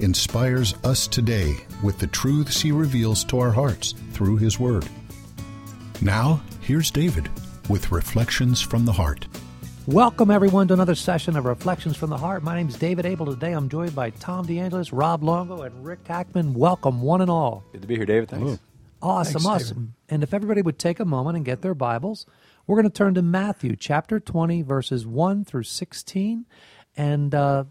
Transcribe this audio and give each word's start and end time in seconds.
inspires 0.00 0.74
us 0.84 1.06
today 1.06 1.56
with 1.82 1.98
the 1.98 2.06
truths 2.06 2.60
he 2.60 2.72
reveals 2.72 3.24
to 3.24 3.38
our 3.38 3.50
hearts 3.50 3.94
through 4.12 4.36
his 4.36 4.58
word. 4.58 4.86
Now, 6.00 6.42
here's 6.60 6.90
David 6.90 7.28
with 7.68 7.92
Reflections 7.92 8.60
from 8.60 8.84
the 8.84 8.92
Heart. 8.92 9.26
Welcome, 9.86 10.30
everyone, 10.30 10.68
to 10.68 10.74
another 10.74 10.94
session 10.94 11.36
of 11.36 11.44
Reflections 11.44 11.96
from 11.96 12.10
the 12.10 12.16
Heart. 12.16 12.42
My 12.42 12.56
name 12.56 12.68
is 12.68 12.76
David 12.76 13.04
Abel. 13.04 13.26
Today 13.26 13.52
I'm 13.52 13.68
joined 13.68 13.94
by 13.94 14.10
Tom 14.10 14.46
DeAngelis, 14.46 14.90
Rob 14.92 15.22
Longo, 15.22 15.62
and 15.62 15.84
Rick 15.84 16.06
Hackman. 16.06 16.54
Welcome, 16.54 17.02
one 17.02 17.20
and 17.20 17.30
all. 17.30 17.64
Good 17.72 17.82
to 17.82 17.88
be 17.88 17.96
here, 17.96 18.06
David. 18.06 18.30
Thanks. 18.30 18.60
Awesome, 19.02 19.42
Thanks, 19.42 19.64
awesome. 19.64 19.94
And 20.08 20.22
if 20.22 20.32
everybody 20.32 20.62
would 20.62 20.78
take 20.78 21.00
a 21.00 21.04
moment 21.04 21.36
and 21.36 21.44
get 21.44 21.60
their 21.60 21.74
Bibles, 21.74 22.24
we're 22.66 22.76
going 22.76 22.90
to 22.90 22.96
turn 22.96 23.12
to 23.14 23.22
Matthew 23.22 23.76
chapter 23.76 24.18
20, 24.18 24.62
verses 24.62 25.06
1 25.06 25.44
through 25.44 25.64
16. 25.64 26.46
And 26.96 27.34
uh, 27.34 27.64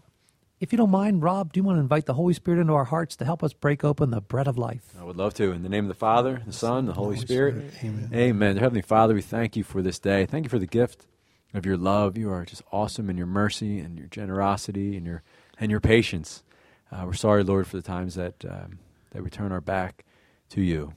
if 0.64 0.72
you 0.72 0.78
don't 0.78 0.90
mind, 0.90 1.22
Rob, 1.22 1.52
do 1.52 1.60
you 1.60 1.64
want 1.64 1.76
to 1.76 1.80
invite 1.80 2.06
the 2.06 2.14
Holy 2.14 2.32
Spirit 2.32 2.58
into 2.58 2.72
our 2.72 2.86
hearts 2.86 3.16
to 3.16 3.24
help 3.26 3.44
us 3.44 3.52
break 3.52 3.84
open 3.84 4.10
the 4.10 4.22
bread 4.22 4.48
of 4.48 4.56
life? 4.56 4.94
I 4.98 5.04
would 5.04 5.18
love 5.18 5.34
to. 5.34 5.52
In 5.52 5.62
the 5.62 5.68
name 5.68 5.84
of 5.84 5.88
the 5.88 5.94
Father, 5.94 6.40
the 6.46 6.54
Son, 6.54 6.86
the 6.86 6.94
Holy, 6.94 7.16
Holy 7.16 7.26
Spirit. 7.26 7.74
Spirit. 7.74 7.94
Amen. 7.94 8.10
Amen. 8.14 8.56
Heavenly 8.56 8.80
Father, 8.80 9.12
we 9.12 9.20
thank 9.20 9.56
you 9.56 9.62
for 9.62 9.82
this 9.82 9.98
day. 9.98 10.24
Thank 10.24 10.46
you 10.46 10.48
for 10.48 10.58
the 10.58 10.66
gift 10.66 11.06
of 11.52 11.66
your 11.66 11.76
love. 11.76 12.16
You 12.16 12.30
are 12.32 12.46
just 12.46 12.62
awesome 12.72 13.10
in 13.10 13.18
your 13.18 13.26
mercy 13.26 13.78
and 13.78 13.98
your 13.98 14.06
generosity 14.06 14.96
and 14.96 15.04
your 15.04 15.22
and 15.60 15.70
your 15.70 15.80
patience. 15.80 16.42
Uh, 16.90 17.02
we're 17.04 17.12
sorry, 17.12 17.44
Lord, 17.44 17.66
for 17.66 17.76
the 17.76 17.82
times 17.82 18.14
that 18.14 18.42
um, 18.48 18.78
that 19.10 19.22
we 19.22 19.28
turn 19.28 19.52
our 19.52 19.60
back 19.60 20.06
to 20.48 20.62
you, 20.62 20.94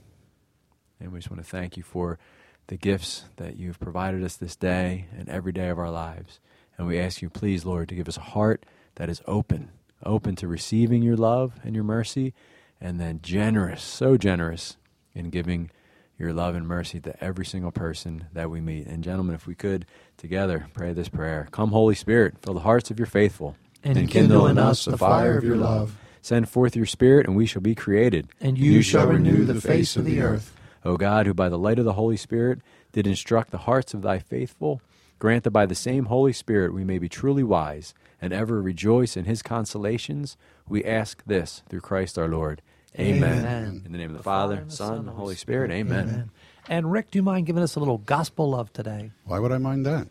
and 1.02 1.12
we 1.12 1.20
just 1.20 1.30
want 1.30 1.44
to 1.44 1.50
thank 1.50 1.76
you 1.76 1.84
for 1.84 2.20
the 2.68 2.78
gifts 2.78 3.26
that 3.36 3.58
you've 3.58 3.82
provided 3.82 4.24
us 4.24 4.38
this 4.38 4.56
day 4.56 5.08
and 5.12 5.28
every 5.28 5.52
day 5.52 5.68
of 5.68 5.78
our 5.78 5.92
lives. 5.92 6.40
And 6.78 6.88
we 6.88 6.98
ask 6.98 7.22
you, 7.22 7.30
please, 7.30 7.66
Lord, 7.66 7.90
to 7.90 7.96
give 7.96 8.08
us 8.08 8.16
a 8.16 8.22
heart 8.22 8.66
that 8.98 9.10
is 9.10 9.22
open, 9.26 9.70
open 10.04 10.36
to 10.36 10.48
receiving 10.48 11.02
your 11.02 11.16
love 11.16 11.54
and 11.64 11.74
your 11.74 11.84
mercy, 11.84 12.34
and 12.82 13.00
then 13.00 13.20
generous, 13.24 13.82
so 13.82 14.18
generous 14.18 14.78
in 15.16 15.30
giving 15.30 15.72
your 16.20 16.34
love 16.34 16.56
and 16.56 16.68
mercy 16.68 17.00
to 17.00 17.24
every 17.24 17.46
single 17.46 17.72
person 17.72 18.26
that 18.34 18.50
we 18.50 18.60
meet. 18.60 18.88
And 18.88 19.04
gentlemen, 19.04 19.36
if 19.36 19.48
we 19.48 19.56
could 19.56 19.86
together 20.18 20.68
pray 20.74 20.94
this 20.94 21.10
prayer. 21.10 21.48
Come, 21.52 21.72
Holy 21.72 21.96
Spirit, 21.96 22.36
fill 22.42 22.56
the 22.56 22.62
hearts 22.62 22.92
of 22.92 23.00
your 23.00 23.06
faithful, 23.06 23.56
And 23.84 24.10
Kindle 24.10 24.48
in 24.48 24.58
us 24.58 24.86
the 24.86 24.98
fire 24.98 25.38
of 25.38 25.44
your 25.44 25.58
love, 25.58 25.96
Send 26.22 26.50
forth 26.50 26.76
your 26.76 26.86
Spirit, 26.86 27.26
and 27.26 27.38
we 27.38 27.46
shall 27.46 27.62
be 27.62 27.76
created. 27.76 28.28
And 28.42 28.58
you 28.58 28.82
shall 28.82 29.08
renew 29.08 29.46
the 29.46 29.62
face 29.62 29.96
of 29.96 30.06
the 30.06 30.22
earth. 30.22 30.54
O 30.84 30.98
God, 30.98 31.26
who 31.26 31.34
by 31.34 31.50
the 31.50 31.58
light 31.58 31.80
of 31.80 31.86
the 31.86 31.94
Holy 31.94 32.18
Spirit 32.18 32.60
did 32.92 33.08
instruct 33.08 33.52
the 33.52 33.60
hearts 33.60 33.94
of 33.94 34.02
thy 34.02 34.20
faithful, 34.20 34.82
grant 35.20 35.44
that 35.44 35.52
by 35.52 35.66
the 35.66 35.76
same 35.76 36.06
Holy 36.06 36.34
Spirit 36.34 36.74
we 36.74 36.84
may 36.84 37.00
be 37.00 37.10
truly 37.10 37.44
wise 37.44 37.94
and 38.22 38.34
ever 38.34 38.62
rejoice 38.62 39.18
in 39.18 39.26
his 39.26 39.42
consolations. 39.42 40.38
We 40.68 40.84
ask 40.84 41.24
this 41.26 41.64
through 41.70 41.82
Christ 41.82 42.18
our 42.18 42.28
Lord. 42.28 42.62
Amen. 43.00 43.40
Amen. 43.40 43.82
In 43.86 43.92
the 43.92 43.98
name 43.98 44.12
of 44.12 44.18
the 44.18 44.24
Father, 44.24 44.56
and 44.56 44.72
the 44.72 44.76
Son, 44.76 45.00
and 45.00 45.08
the 45.08 45.12
Holy 45.12 45.36
Spirit. 45.36 45.72
Amen. 45.72 46.10
Amen. 46.10 46.32
And 46.68 46.92
Rick, 46.92 47.12
do 47.12 47.20
you 47.20 47.24
mind 47.24 47.46
giving 47.46 47.64
us 47.64 47.76
a 47.76 47.80
little 47.80 48.00
gospel 48.00 48.50
love 48.50 48.74
today? 48.74 49.12
Why 49.26 49.40
would 49.40 49.52
I 49.52 49.58
mind 49.58 49.86
that? 49.86 50.08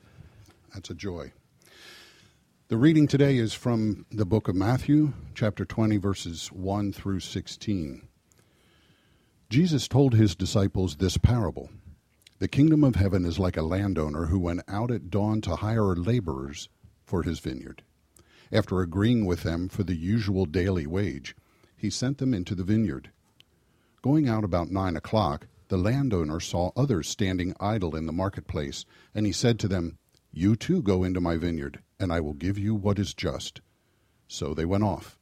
That's 0.73 0.91
a 0.91 0.95
joy. 0.95 1.33
The 2.69 2.77
reading 2.77 3.07
today 3.07 3.39
is 3.39 3.55
from 3.55 4.07
the 4.11 4.25
book 4.25 4.49
of 4.49 4.55
Matthew, 4.55 5.13
chapter 5.35 5.65
20, 5.65 5.99
verses 5.99 6.49
1 6.49 6.93
through 6.93 7.21
16. 7.21 8.09
Jesus 9.49 9.87
told 9.87 10.15
his 10.15 10.35
disciples 10.35 10.97
this 10.97 11.17
parable 11.17 11.71
The 12.39 12.49
kingdom 12.49 12.85
of 12.85 12.97
heaven 12.97 13.25
is 13.25 13.39
like 13.39 13.57
a 13.57 13.63
landowner 13.63 14.27
who 14.27 14.39
went 14.39 14.61
out 14.69 14.91
at 14.91 15.09
dawn 15.09 15.41
to 15.41 15.57
hire 15.57 15.97
laborers 15.97 16.69
for 17.03 17.23
his 17.23 17.41
vineyard. 17.41 17.83
After 18.53 18.83
agreeing 18.83 19.25
with 19.25 19.43
them 19.43 19.71
for 19.71 19.83
the 19.83 19.97
usual 19.97 20.45
daily 20.45 20.87
wage, 20.87 21.35
he 21.79 21.89
sent 21.89 22.19
them 22.19 22.35
into 22.35 22.55
the 22.55 22.63
vineyard. 22.63 23.11
Going 24.03 24.29
out 24.29 24.45
about 24.45 24.71
nine 24.71 24.97
o'clock, 24.97 25.47
the 25.69 25.79
landowner 25.79 26.39
saw 26.39 26.73
others 26.77 27.09
standing 27.09 27.55
idle 27.59 27.97
in 27.97 28.05
the 28.05 28.13
marketplace, 28.13 28.85
and 29.15 29.25
he 29.25 29.33
said 29.33 29.59
to 29.61 29.69
them, 29.69 29.97
You 30.31 30.57
too 30.57 30.83
go 30.83 31.05
into 31.05 31.23
my 31.23 31.39
vineyard, 31.39 31.83
and 31.99 32.13
I 32.13 32.21
will 32.21 32.35
give 32.35 32.59
you 32.59 32.75
what 32.75 32.99
is 32.99 33.15
just. 33.15 33.63
So 34.29 34.53
they 34.53 34.67
went 34.67 34.85
off. 34.85 35.19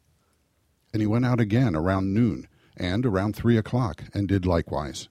And 0.93 1.01
he 1.01 1.07
went 1.07 1.27
out 1.27 1.41
again 1.41 1.77
around 1.77 2.13
noon, 2.13 2.49
and 2.77 3.07
around 3.07 3.37
three 3.37 3.57
o'clock, 3.57 4.03
and 4.13 4.27
did 4.27 4.45
likewise. 4.45 5.09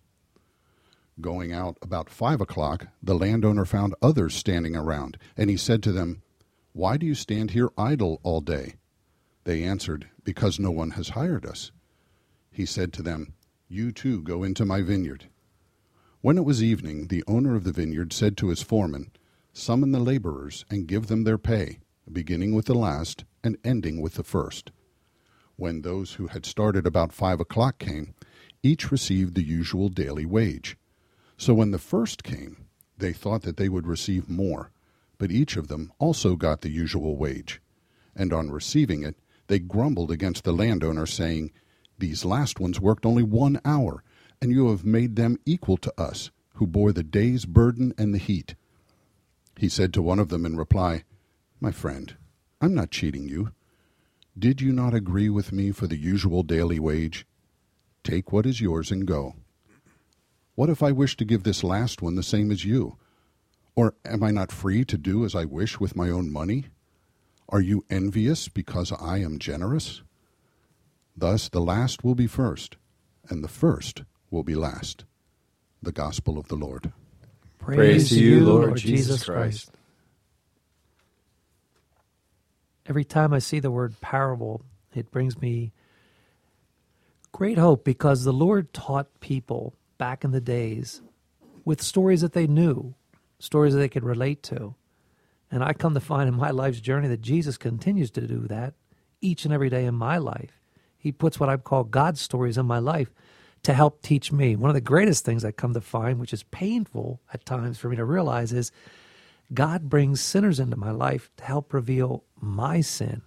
Going 1.21 1.53
out 1.53 1.77
about 1.81 2.09
five 2.09 2.41
o'clock, 2.41 2.87
the 3.01 3.13
landowner 3.13 3.65
found 3.65 3.93
others 4.01 4.33
standing 4.33 4.75
around, 4.75 5.17
and 5.37 5.49
he 5.49 5.57
said 5.57 5.83
to 5.83 5.91
them, 5.91 6.23
Why 6.71 6.97
do 6.97 7.05
you 7.05 7.13
stand 7.13 7.51
here 7.51 7.69
idle 7.77 8.19
all 8.23 8.41
day? 8.41 8.75
They 9.43 9.63
answered, 9.63 10.09
Because 10.23 10.59
no 10.59 10.71
one 10.71 10.91
has 10.91 11.09
hired 11.09 11.45
us. 11.45 11.71
He 12.51 12.65
said 12.65 12.93
to 12.93 13.03
them, 13.03 13.33
You 13.69 13.91
too 13.91 14.23
go 14.23 14.43
into 14.43 14.65
my 14.65 14.81
vineyard. 14.81 15.25
When 16.21 16.37
it 16.37 16.45
was 16.45 16.63
evening, 16.63 17.07
the 17.07 17.23
owner 17.27 17.55
of 17.55 17.63
the 17.63 17.71
vineyard 17.71 18.11
said 18.11 18.35
to 18.37 18.47
his 18.47 18.63
foreman, 18.63 19.11
Summon 19.51 19.91
the 19.91 19.99
laborers 19.99 20.65
and 20.71 20.87
give 20.87 21.07
them 21.07 21.25
their 21.25 21.37
pay, 21.37 21.79
beginning 22.11 22.55
with 22.55 22.65
the 22.65 22.73
last 22.73 23.23
and 23.43 23.57
ending 23.63 24.01
with 24.01 24.15
the 24.15 24.23
first. 24.23 24.71
When 25.57 25.81
those 25.81 26.13
who 26.13 26.27
had 26.27 26.45
started 26.45 26.87
about 26.87 27.13
five 27.13 27.39
o'clock 27.39 27.77
came, 27.77 28.15
each 28.63 28.91
received 28.91 29.35
the 29.35 29.43
usual 29.43 29.89
daily 29.89 30.25
wage. 30.25 30.75
So 31.37 31.53
when 31.53 31.71
the 31.71 31.79
first 31.79 32.23
came, 32.23 32.65
they 32.97 33.13
thought 33.13 33.41
that 33.43 33.57
they 33.57 33.69
would 33.69 33.87
receive 33.87 34.29
more, 34.29 34.71
but 35.17 35.31
each 35.31 35.57
of 35.57 35.67
them 35.67 35.91
also 35.99 36.35
got 36.35 36.61
the 36.61 36.69
usual 36.69 37.17
wage. 37.17 37.61
And 38.15 38.31
on 38.31 38.51
receiving 38.51 39.03
it, 39.03 39.15
they 39.47 39.59
grumbled 39.59 40.11
against 40.11 40.43
the 40.43 40.53
landowner, 40.53 41.05
saying, 41.05 41.51
These 41.97 42.25
last 42.25 42.59
ones 42.59 42.79
worked 42.79 43.05
only 43.05 43.23
one 43.23 43.59
hour, 43.65 44.03
and 44.41 44.51
you 44.51 44.69
have 44.69 44.85
made 44.85 45.15
them 45.15 45.37
equal 45.45 45.77
to 45.77 45.93
us, 45.99 46.31
who 46.55 46.67
bore 46.67 46.91
the 46.91 47.03
day's 47.03 47.45
burden 47.45 47.93
and 47.97 48.13
the 48.13 48.19
heat. 48.19 48.55
He 49.57 49.69
said 49.69 49.93
to 49.93 50.01
one 50.01 50.19
of 50.19 50.29
them 50.29 50.45
in 50.45 50.57
reply, 50.57 51.03
My 51.59 51.71
friend, 51.71 52.15
I'm 52.61 52.73
not 52.73 52.91
cheating 52.91 53.27
you. 53.27 53.51
Did 54.37 54.61
you 54.61 54.71
not 54.71 54.93
agree 54.93 55.29
with 55.29 55.51
me 55.51 55.71
for 55.71 55.87
the 55.87 55.97
usual 55.97 56.43
daily 56.43 56.79
wage? 56.79 57.27
Take 58.03 58.31
what 58.31 58.45
is 58.45 58.61
yours 58.61 58.91
and 58.91 59.05
go. 59.05 59.35
What 60.55 60.69
if 60.69 60.83
I 60.83 60.91
wish 60.91 61.17
to 61.17 61.25
give 61.25 61.43
this 61.43 61.63
last 61.63 62.01
one 62.01 62.15
the 62.15 62.23
same 62.23 62.51
as 62.51 62.63
you? 62.63 62.97
Or 63.75 63.95
am 64.05 64.23
I 64.23 64.29
not 64.29 64.51
free 64.51 64.85
to 64.85 64.97
do 64.97 65.25
as 65.25 65.33
I 65.33 65.45
wish 65.45 65.79
with 65.79 65.95
my 65.95 66.09
own 66.09 66.31
money? 66.31 66.65
Are 67.49 67.61
you 67.61 67.85
envious 67.89 68.47
because 68.47 68.91
I 68.91 69.17
am 69.17 69.39
generous? 69.39 70.03
Thus 71.17 71.49
the 71.49 71.61
last 71.61 72.03
will 72.03 72.15
be 72.15 72.27
first, 72.27 72.77
and 73.29 73.43
the 73.43 73.47
first 73.47 74.03
will 74.29 74.43
be 74.43 74.55
last. 74.55 75.05
The 75.81 75.91
Gospel 75.91 76.37
of 76.37 76.47
the 76.47 76.55
Lord. 76.55 76.91
Praise 77.57 78.09
to 78.09 78.19
you, 78.19 78.45
Lord 78.45 78.77
Jesus 78.77 79.25
Christ. 79.25 79.71
Every 82.85 83.05
time 83.05 83.33
I 83.33 83.39
see 83.39 83.59
the 83.59 83.71
word 83.71 83.99
parable, 84.01 84.63
it 84.93 85.09
brings 85.09 85.41
me 85.41 85.71
great 87.31 87.57
hope 87.57 87.83
because 87.83 88.23
the 88.23 88.33
Lord 88.33 88.73
taught 88.73 89.19
people 89.19 89.73
back 90.03 90.25
in 90.25 90.31
the 90.31 90.41
days 90.41 91.01
with 91.63 91.81
stories 91.81 92.19
that 92.19 92.33
they 92.33 92.45
knew, 92.45 92.93
stories 93.39 93.73
that 93.73 93.79
they 93.79 93.87
could 93.87 94.03
relate 94.03 94.43
to. 94.43 94.75
And 95.49 95.63
I 95.63 95.71
come 95.71 95.93
to 95.93 96.01
find 96.01 96.27
in 96.27 96.35
my 96.35 96.51
life's 96.51 96.81
journey 96.81 97.07
that 97.07 97.21
Jesus 97.21 97.55
continues 97.57 98.11
to 98.11 98.27
do 98.27 98.41
that 98.49 98.73
each 99.21 99.45
and 99.45 99.53
every 99.53 99.69
day 99.69 99.85
in 99.85 99.95
my 99.95 100.17
life. 100.17 100.59
He 100.97 101.13
puts 101.13 101.39
what 101.39 101.47
I 101.47 101.55
call 101.55 101.85
God's 101.85 102.19
stories 102.19 102.57
in 102.57 102.65
my 102.65 102.79
life 102.79 103.13
to 103.63 103.73
help 103.73 104.01
teach 104.01 104.29
me. 104.29 104.57
One 104.57 104.69
of 104.69 104.73
the 104.73 104.81
greatest 104.81 105.23
things 105.23 105.45
I 105.45 105.53
come 105.53 105.73
to 105.73 105.79
find, 105.79 106.19
which 106.19 106.33
is 106.33 106.43
painful 106.43 107.21
at 107.33 107.45
times 107.45 107.77
for 107.77 107.87
me 107.87 107.95
to 107.95 108.03
realize, 108.03 108.51
is 108.51 108.73
God 109.53 109.89
brings 109.89 110.19
sinners 110.19 110.59
into 110.59 110.75
my 110.75 110.91
life 110.91 111.31
to 111.37 111.45
help 111.45 111.73
reveal 111.73 112.25
my 112.41 112.81
sin. 112.81 113.21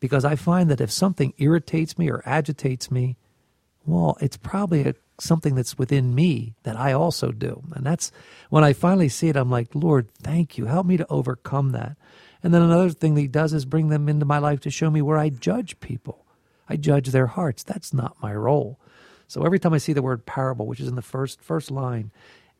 Because 0.00 0.24
I 0.24 0.36
find 0.36 0.70
that 0.70 0.80
if 0.80 0.90
something 0.90 1.34
irritates 1.36 1.98
me 1.98 2.10
or 2.10 2.22
agitates 2.24 2.90
me, 2.90 3.18
well, 3.84 4.16
it's 4.22 4.38
probably 4.38 4.88
a, 4.88 4.94
something 5.20 5.54
that's 5.54 5.78
within 5.78 6.14
me 6.14 6.54
that 6.62 6.76
I 6.76 6.92
also 6.92 7.32
do. 7.32 7.62
And 7.74 7.84
that's 7.84 8.12
when 8.50 8.64
I 8.64 8.72
finally 8.72 9.08
see 9.08 9.28
it, 9.28 9.36
I'm 9.36 9.50
like, 9.50 9.74
Lord, 9.74 10.10
thank 10.14 10.58
you. 10.58 10.66
Help 10.66 10.86
me 10.86 10.96
to 10.96 11.06
overcome 11.10 11.72
that. 11.72 11.96
And 12.42 12.54
then 12.54 12.62
another 12.62 12.90
thing 12.90 13.14
that 13.14 13.20
He 13.22 13.28
does 13.28 13.52
is 13.52 13.64
bring 13.64 13.88
them 13.88 14.08
into 14.08 14.24
my 14.24 14.38
life 14.38 14.60
to 14.60 14.70
show 14.70 14.90
me 14.90 15.02
where 15.02 15.18
I 15.18 15.28
judge 15.28 15.80
people. 15.80 16.24
I 16.68 16.76
judge 16.76 17.08
their 17.08 17.26
hearts. 17.26 17.62
That's 17.62 17.92
not 17.92 18.16
my 18.22 18.34
role. 18.34 18.78
So 19.26 19.44
every 19.44 19.58
time 19.58 19.74
I 19.74 19.78
see 19.78 19.92
the 19.92 20.02
word 20.02 20.24
parable, 20.24 20.66
which 20.66 20.80
is 20.80 20.88
in 20.88 20.94
the 20.94 21.02
first 21.02 21.40
first 21.40 21.70
line, 21.70 22.10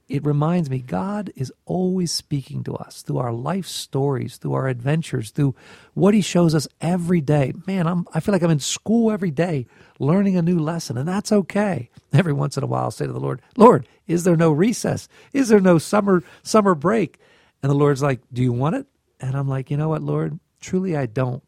it 0.09 0.25
reminds 0.25 0.71
me 0.71 0.79
God 0.79 1.31
is 1.37 1.53
always 1.67 2.11
speaking 2.11 2.65
to 2.65 2.75
us 2.75 3.03
through 3.03 3.19
our 3.19 3.33
life 3.33 3.67
stories, 3.67 4.39
through 4.39 4.55
our 4.55 4.67
adventures, 4.67 5.31
through 5.31 5.55
what 5.93 6.15
He 6.15 6.23
shows 6.23 6.55
us 6.55 6.67
every 6.81 7.21
day. 7.21 7.53
Man, 7.67 7.87
I'm, 7.87 8.07
I 8.15 8.21
feel 8.21 8.33
like 8.33 8.43
I'm 8.43 8.51
in 8.51 8.59
school 8.59 9.11
every 9.13 9.31
day 9.31 9.67
learning 9.99 10.37
a 10.37 10.43
new 10.43 10.59
lesson, 10.59 10.97
and 10.97 11.07
that's 11.07 11.31
okay. 11.31 11.91
Every 12.13 12.33
once 12.33 12.57
in 12.57 12.63
a 12.63 12.67
while, 12.67 12.85
I'll 12.85 12.91
say 12.91 13.07
to 13.07 13.13
the 13.13 13.21
Lord, 13.21 13.43
Lord, 13.57 13.87
is 14.07 14.25
there 14.25 14.37
no 14.37 14.51
recess? 14.51 15.09
Is 15.35 15.49
there 15.49 15.61
no 15.61 15.77
summer 15.77 16.23
summer 16.43 16.75
break? 16.75 17.19
And 17.63 17.71
the 17.71 17.77
Lord's 17.77 18.03
like, 18.03 18.21
Do 18.33 18.43
you 18.43 18.53
want 18.53 18.77
it? 18.77 18.87
And 19.21 19.37
I'm 19.37 19.49
like, 19.49 19.71
You 19.71 19.77
know 19.77 19.91
what, 19.91 20.03
Lord? 20.03 20.39
Truly, 20.61 20.97
I 20.97 21.05
don't, 21.07 21.45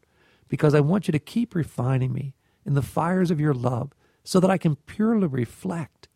because 0.47 0.75
I 0.75 0.79
want 0.81 1.07
you 1.07 1.11
to 1.13 1.19
keep 1.19 1.55
refining 1.55 2.13
me 2.13 2.35
in 2.65 2.75
the 2.75 2.81
fires 2.83 3.31
of 3.31 3.39
your 3.39 3.55
love 3.55 3.91
so 4.23 4.39
that 4.39 4.51
I 4.51 4.59
can 4.59 4.75
purely 4.75 5.27
reflect 5.27 6.07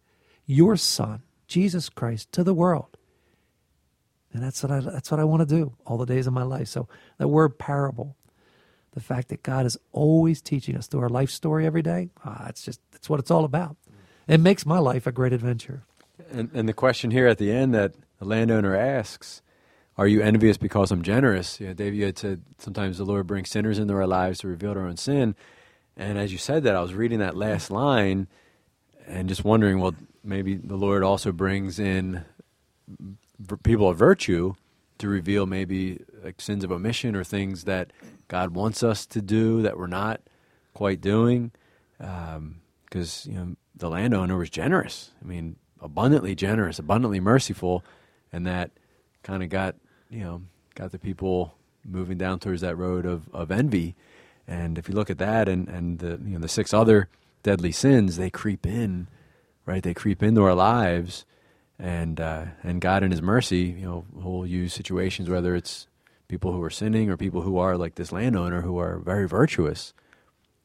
your 0.46 0.78
Son 0.78 1.24
Jesus 1.48 1.90
Christ 1.90 2.32
to 2.34 2.44
the 2.44 2.54
world. 2.54 2.98
And 4.34 4.44
that's 4.44 4.62
what 4.62 4.72
I 4.72 4.80
that's 4.82 5.12
what 5.12 5.20
I 5.20 5.24
want 5.24 5.48
to 5.48 5.56
do 5.56 5.74
all 5.86 5.98
the 5.98 6.06
days 6.06 6.28
of 6.28 6.34
my 6.34 6.44
life. 6.44 6.68
So 6.68 6.90
that 7.18 7.30
word 7.30 7.58
parable, 7.58 8.16
the 8.94 9.00
fact 9.00 9.30
that 9.30 9.44
God 9.44 9.66
is 9.66 9.78
always 9.94 10.42
teaching 10.42 10.76
us 10.76 10.88
through 10.88 11.02
our 11.02 11.10
life 11.10 11.30
story 11.30 11.66
every 11.66 11.82
day, 11.82 12.10
ah, 12.26 12.48
it's 12.50 12.64
just 12.64 12.82
that's 12.92 13.10
what 13.10 13.20
it's 13.20 13.32
all 13.32 13.46
about. 13.46 13.78
It 14.28 14.40
makes 14.40 14.66
my 14.66 14.80
life 14.80 15.08
a 15.08 15.12
great 15.12 15.32
adventure. 15.32 15.84
And, 16.32 16.50
and 16.54 16.68
the 16.68 16.74
question 16.74 17.12
here 17.12 17.28
at 17.28 17.38
the 17.38 17.52
end 17.52 17.74
that 17.76 17.94
the 18.20 18.26
landowner 18.26 18.76
asks, 18.76 19.42
"Are 19.98 20.08
you 20.08 20.22
envious 20.22 20.58
because 20.58 20.92
I'm 20.92 21.02
generous?" 21.02 21.62
You 21.62 21.74
know, 21.74 21.86
you 21.86 22.06
had 22.06 22.18
said 22.18 22.42
sometimes 22.58 22.98
the 22.98 23.06
Lord 23.06 23.28
brings 23.28 23.50
sinners 23.50 23.80
into 23.80 23.94
our 23.94 24.08
lives 24.08 24.40
to 24.40 24.48
reveal 24.48 24.72
our 24.72 24.86
own 24.86 24.98
sin. 24.98 25.36
And 25.98 26.18
as 26.18 26.32
you 26.34 26.38
said 26.38 26.64
that, 26.64 26.76
I 26.76 26.82
was 26.82 26.94
reading 26.94 27.20
that 27.20 27.38
last 27.38 27.72
line 27.72 28.28
and 29.08 29.30
just 29.30 29.46
wondering, 29.46 29.80
well, 29.80 29.96
maybe 30.26 30.56
the 30.56 30.76
Lord 30.76 31.04
also 31.04 31.32
brings 31.32 31.80
in 31.80 32.26
people 33.64 33.90
of 33.90 33.98
virtue 33.98 34.54
to 34.98 35.08
reveal 35.08 35.46
maybe 35.46 36.00
like 36.24 36.42
sins 36.42 36.64
of 36.64 36.72
omission 36.72 37.16
or 37.16 37.24
things 37.24 37.66
that 37.66 37.92
God 38.28 38.52
wants 38.52 38.84
us 38.84 39.06
to 39.08 39.22
do 39.22 39.62
that 39.62 39.78
we're 39.78 39.88
not 39.88 40.22
quite 40.74 41.02
doing. 41.02 41.52
Because 41.98 43.26
um, 43.28 43.32
you 43.32 43.34
know 43.34 43.56
the 43.76 43.90
landowner 43.90 44.38
was 44.38 44.50
generous. 44.50 45.12
I 45.22 45.28
mean, 45.28 45.58
abundantly 45.82 46.36
generous, 46.36 46.80
abundantly 46.80 47.20
merciful, 47.20 47.84
and 48.32 48.46
that 48.48 48.72
kind 49.24 49.44
of 49.44 49.50
got 49.50 49.76
you 50.10 50.24
know 50.24 50.42
got 50.76 50.92
the 50.92 51.00
people 51.00 51.56
moving 51.84 52.18
down 52.18 52.40
towards 52.40 52.62
that 52.62 52.76
road 52.76 53.06
of, 53.06 53.30
of 53.34 53.52
envy. 53.52 53.96
And 54.48 54.78
if 54.78 54.90
you 54.90 54.96
look 54.96 55.10
at 55.10 55.18
that 55.20 55.48
and, 55.48 55.68
and 55.68 56.00
the 56.00 56.20
you 56.26 56.34
know 56.34 56.40
the 56.40 56.48
six 56.48 56.74
other 56.74 57.10
deadly 57.44 57.72
sins, 57.72 58.18
they 58.18 58.30
creep 58.30 58.66
in 58.66 59.08
right? 59.66 59.84
They 59.84 59.94
creep 59.94 60.22
into 60.24 60.44
our 60.44 60.56
lives, 60.56 61.26
and 61.80 62.20
uh, 62.20 62.46
and 62.64 62.82
God 62.82 63.04
in 63.04 63.12
His 63.12 63.22
mercy, 63.22 63.76
you 63.80 63.86
know, 63.86 64.06
will 64.14 64.46
use 64.46 64.74
situations 64.74 65.30
whether 65.30 65.56
it's 65.56 65.88
people 66.28 66.52
who 66.52 66.64
are 66.64 66.70
sinning 66.70 67.10
or 67.10 67.18
people 67.18 67.42
who 67.42 67.58
are 67.58 67.78
like 67.78 67.96
this 67.96 68.12
landowner 68.12 68.62
who 68.62 68.78
are 68.78 68.98
very 68.98 69.28
virtuous 69.28 69.94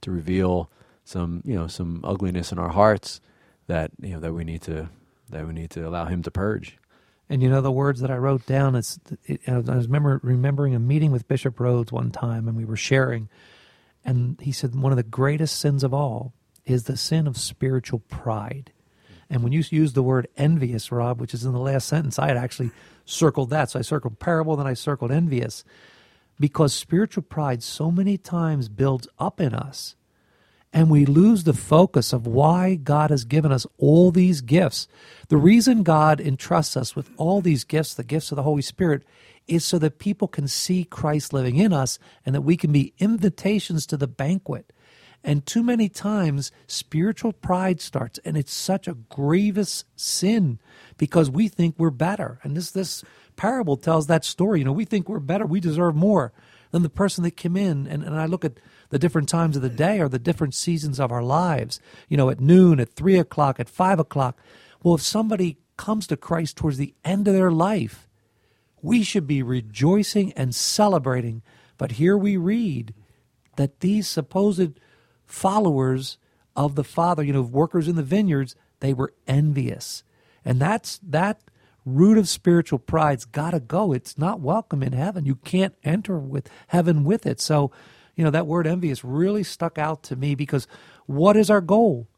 to 0.00 0.10
reveal 0.10 0.70
some 1.04 1.42
you 1.44 1.54
know 1.54 1.66
some 1.66 2.00
ugliness 2.04 2.52
in 2.52 2.58
our 2.58 2.70
hearts 2.70 3.20
that 3.66 3.90
you 4.00 4.10
know 4.10 4.20
that 4.20 4.32
we 4.32 4.44
need 4.44 4.62
to 4.62 4.88
that 5.28 5.46
we 5.46 5.52
need 5.52 5.70
to 5.70 5.86
allow 5.86 6.06
Him 6.06 6.22
to 6.22 6.30
purge. 6.30 6.76
And 7.28 7.42
you 7.42 7.48
know 7.48 7.60
the 7.60 7.70
words 7.70 8.00
that 8.00 8.10
I 8.10 8.16
wrote 8.16 8.44
down. 8.46 8.74
It's 8.74 8.98
it, 9.24 9.40
I 9.46 9.58
was 9.58 9.86
remember 9.86 10.20
remembering 10.22 10.74
a 10.74 10.80
meeting 10.80 11.12
with 11.12 11.28
Bishop 11.28 11.56
Rhoades 11.56 11.92
one 11.92 12.10
time, 12.10 12.48
and 12.48 12.56
we 12.56 12.64
were 12.64 12.76
sharing, 12.76 13.28
and 14.04 14.40
he 14.40 14.52
said 14.52 14.74
one 14.74 14.92
of 14.92 14.96
the 14.96 15.04
greatest 15.04 15.58
sins 15.58 15.84
of 15.84 15.94
all 15.94 16.32
is 16.66 16.84
the 16.84 16.96
sin 16.96 17.26
of 17.26 17.36
spiritual 17.36 18.00
pride. 18.00 18.72
And 19.30 19.44
when 19.44 19.52
you 19.52 19.62
use 19.70 19.92
the 19.92 20.02
word 20.02 20.26
envious, 20.36 20.90
Rob, 20.90 21.20
which 21.20 21.32
is 21.32 21.44
in 21.44 21.52
the 21.52 21.60
last 21.60 21.86
sentence, 21.86 22.18
I 22.18 22.26
had 22.26 22.36
actually 22.36 22.72
circled 23.04 23.50
that. 23.50 23.70
So 23.70 23.78
I 23.78 23.82
circled 23.82 24.18
parable, 24.18 24.56
then 24.56 24.66
I 24.66 24.74
circled 24.74 25.12
envious. 25.12 25.64
Because 26.40 26.74
spiritual 26.74 27.22
pride 27.22 27.62
so 27.62 27.90
many 27.90 28.18
times 28.18 28.68
builds 28.68 29.06
up 29.18 29.40
in 29.40 29.54
us, 29.54 29.94
and 30.72 30.90
we 30.90 31.04
lose 31.04 31.44
the 31.44 31.52
focus 31.52 32.12
of 32.12 32.26
why 32.26 32.74
God 32.76 33.10
has 33.10 33.24
given 33.24 33.52
us 33.52 33.66
all 33.78 34.10
these 34.10 34.40
gifts. 34.40 34.88
The 35.28 35.36
reason 35.36 35.82
God 35.82 36.20
entrusts 36.20 36.76
us 36.76 36.96
with 36.96 37.10
all 37.16 37.40
these 37.40 37.64
gifts, 37.64 37.94
the 37.94 38.04
gifts 38.04 38.32
of 38.32 38.36
the 38.36 38.42
Holy 38.42 38.62
Spirit, 38.62 39.04
is 39.46 39.64
so 39.64 39.78
that 39.78 39.98
people 39.98 40.28
can 40.28 40.48
see 40.48 40.84
Christ 40.84 41.32
living 41.32 41.56
in 41.56 41.72
us 41.72 41.98
and 42.24 42.34
that 42.34 42.42
we 42.42 42.56
can 42.56 42.72
be 42.72 42.94
invitations 42.98 43.84
to 43.86 43.96
the 43.96 44.06
banquet 44.06 44.72
and 45.22 45.44
too 45.44 45.62
many 45.62 45.88
times, 45.88 46.50
spiritual 46.66 47.32
pride 47.32 47.80
starts, 47.80 48.18
and 48.24 48.36
it's 48.36 48.52
such 48.52 48.88
a 48.88 48.94
grievous 48.94 49.84
sin 49.94 50.58
because 50.96 51.30
we 51.30 51.48
think 51.48 51.74
we're 51.76 51.90
better. 51.90 52.38
And 52.42 52.56
this 52.56 52.70
this 52.70 53.04
parable 53.36 53.76
tells 53.76 54.06
that 54.06 54.24
story. 54.24 54.60
You 54.60 54.64
know, 54.64 54.72
we 54.72 54.84
think 54.84 55.08
we're 55.08 55.18
better, 55.18 55.46
we 55.46 55.60
deserve 55.60 55.94
more 55.94 56.32
than 56.70 56.82
the 56.82 56.88
person 56.88 57.24
that 57.24 57.36
came 57.36 57.56
in. 57.56 57.86
And, 57.86 58.02
and 58.02 58.14
I 58.14 58.26
look 58.26 58.44
at 58.44 58.60
the 58.90 58.98
different 58.98 59.28
times 59.28 59.56
of 59.56 59.62
the 59.62 59.68
day 59.68 60.00
or 60.00 60.08
the 60.08 60.18
different 60.18 60.54
seasons 60.54 60.98
of 60.98 61.12
our 61.12 61.22
lives. 61.22 61.80
You 62.08 62.16
know, 62.16 62.30
at 62.30 62.40
noon, 62.40 62.80
at 62.80 62.94
three 62.94 63.18
o'clock, 63.18 63.60
at 63.60 63.68
five 63.68 63.98
o'clock. 63.98 64.38
Well, 64.82 64.94
if 64.94 65.02
somebody 65.02 65.58
comes 65.76 66.06
to 66.06 66.16
Christ 66.16 66.56
towards 66.56 66.78
the 66.78 66.94
end 67.04 67.28
of 67.28 67.34
their 67.34 67.50
life, 67.50 68.08
we 68.82 69.02
should 69.02 69.26
be 69.26 69.42
rejoicing 69.42 70.32
and 70.32 70.54
celebrating. 70.54 71.42
But 71.76 71.92
here 71.92 72.16
we 72.16 72.36
read 72.36 72.94
that 73.56 73.80
these 73.80 74.08
supposed 74.08 74.80
followers 75.30 76.18
of 76.56 76.74
the 76.74 76.84
Father, 76.84 77.22
you 77.22 77.32
know, 77.32 77.42
workers 77.42 77.88
in 77.88 77.96
the 77.96 78.02
vineyards, 78.02 78.54
they 78.80 78.92
were 78.92 79.14
envious. 79.26 80.02
And 80.44 80.60
that's 80.60 80.98
that 81.02 81.40
root 81.84 82.18
of 82.18 82.28
spiritual 82.28 82.78
pride's 82.78 83.24
got 83.24 83.52
to 83.52 83.60
go. 83.60 83.92
It's 83.92 84.18
not 84.18 84.40
welcome 84.40 84.82
in 84.82 84.92
heaven. 84.92 85.24
You 85.24 85.36
can't 85.36 85.74
enter 85.84 86.18
with 86.18 86.48
heaven 86.68 87.04
with 87.04 87.26
it. 87.26 87.40
So, 87.40 87.70
you 88.14 88.24
know, 88.24 88.30
that 88.30 88.46
word 88.46 88.66
envious 88.66 89.04
really 89.04 89.42
stuck 89.42 89.78
out 89.78 90.02
to 90.04 90.16
me 90.16 90.34
because 90.34 90.66
what 91.06 91.36
is 91.36 91.50
our 91.50 91.60
goal? 91.60 92.08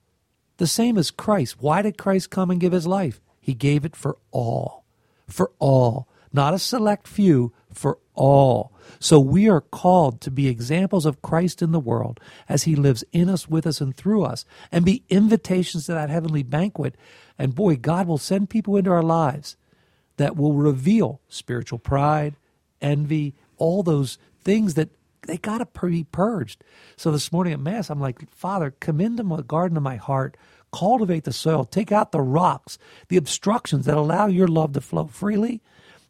The 0.56 0.66
same 0.66 0.98
as 0.98 1.10
Christ. 1.10 1.56
Why 1.60 1.82
did 1.82 1.98
Christ 1.98 2.30
come 2.30 2.50
and 2.50 2.60
give 2.60 2.72
his 2.72 2.86
life? 2.86 3.20
He 3.40 3.54
gave 3.54 3.84
it 3.84 3.96
for 3.96 4.18
all. 4.30 4.84
For 5.28 5.52
all. 5.58 6.08
Not 6.32 6.54
a 6.54 6.58
select 6.58 7.06
few, 7.06 7.52
for 7.72 7.98
all. 8.14 8.72
So 8.98 9.18
we 9.18 9.48
are 9.48 9.60
called 9.60 10.20
to 10.20 10.30
be 10.30 10.48
examples 10.48 11.06
of 11.06 11.22
Christ 11.22 11.62
in 11.62 11.72
the 11.72 11.80
world 11.80 12.20
as 12.48 12.64
he 12.64 12.76
lives 12.76 13.04
in 13.12 13.28
us, 13.28 13.48
with 13.48 13.66
us, 13.66 13.80
and 13.80 13.96
through 13.96 14.24
us, 14.24 14.44
and 14.70 14.84
be 14.84 15.04
invitations 15.08 15.86
to 15.86 15.92
that 15.92 16.10
heavenly 16.10 16.42
banquet. 16.42 16.94
And 17.38 17.54
boy, 17.54 17.76
God 17.76 18.06
will 18.06 18.18
send 18.18 18.50
people 18.50 18.76
into 18.76 18.90
our 18.90 19.02
lives 19.02 19.56
that 20.16 20.36
will 20.36 20.52
reveal 20.52 21.20
spiritual 21.28 21.78
pride, 21.78 22.36
envy, 22.80 23.34
all 23.56 23.82
those 23.82 24.18
things 24.42 24.74
that 24.74 24.90
they 25.26 25.38
got 25.38 25.58
to 25.58 25.86
be 25.86 26.04
purged. 26.04 26.62
So 26.96 27.10
this 27.10 27.32
morning 27.32 27.52
at 27.52 27.60
Mass, 27.60 27.90
I'm 27.90 28.00
like, 28.00 28.28
Father, 28.30 28.72
come 28.78 29.00
into 29.00 29.22
the 29.22 29.42
garden 29.42 29.76
of 29.76 29.82
my 29.82 29.96
heart, 29.96 30.36
cultivate 30.72 31.24
the 31.24 31.32
soil, 31.32 31.64
take 31.64 31.92
out 31.92 32.12
the 32.12 32.20
rocks, 32.20 32.78
the 33.08 33.16
obstructions 33.16 33.86
that 33.86 33.96
allow 33.96 34.26
your 34.26 34.48
love 34.48 34.72
to 34.72 34.80
flow 34.80 35.06
freely 35.06 35.60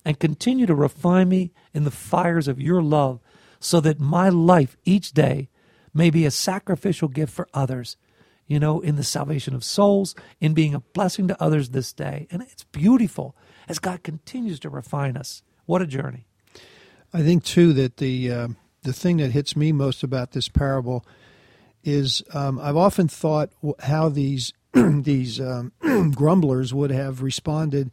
and 0.05 0.19
continue 0.19 0.67
to 0.67 0.75
refine 0.75 1.29
me 1.29 1.53
in 1.73 1.85
the 1.85 1.91
fires 1.91 2.49
of 2.49 2.61
your 2.61 2.83
love 2.83 3.21
so 3.61 3.81
that 3.81 4.01
my 4.01 4.29
life 4.29 4.77
each 4.85 5.13
day 5.13 5.49
may 5.95 6.11
be 6.11 6.27
a 6.27 6.31
sacrificial 6.31 7.09
gift 7.09 7.33
for 7.33 7.49
others, 7.55 7.97
you 8.47 8.59
know, 8.59 8.81
in 8.81 8.97
the 8.97 9.05
salvation 9.05 9.55
of 9.55 9.63
souls, 9.63 10.15
in 10.41 10.55
being 10.55 10.75
a 10.75 10.81
blessing 10.81 11.29
to 11.29 11.43
others 11.43 11.71
this 11.71 11.93
day. 11.93 12.27
And 12.31 12.43
it's 12.43 12.65
beautiful 12.65 13.37
as 13.69 13.79
God 13.79 14.03
continues 14.03 14.59
to 14.61 14.71
refine 14.71 15.17
us. 15.17 15.43
What 15.67 15.83
a 15.83 15.87
journey. 15.87 16.27
I 17.15 17.23
think, 17.23 17.45
too, 17.45 17.73
that 17.75 17.99
the, 17.99 18.31
uh, 18.31 18.49
the 18.83 18.93
thing 18.93 19.19
that 19.19 19.31
hits 19.31 19.55
me 19.55 19.71
most 19.71 20.03
about 20.03 20.33
this 20.33 20.49
parable 20.49 21.05
is 21.85 22.23
um, 22.33 22.59
I've 22.59 22.77
often 22.77 23.07
thought 23.09 23.51
how 23.81 24.09
these, 24.09 24.53
these 24.73 25.41
um, 25.41 25.73
grumblers 26.15 26.73
would 26.73 26.91
have 26.91 27.23
responded 27.23 27.93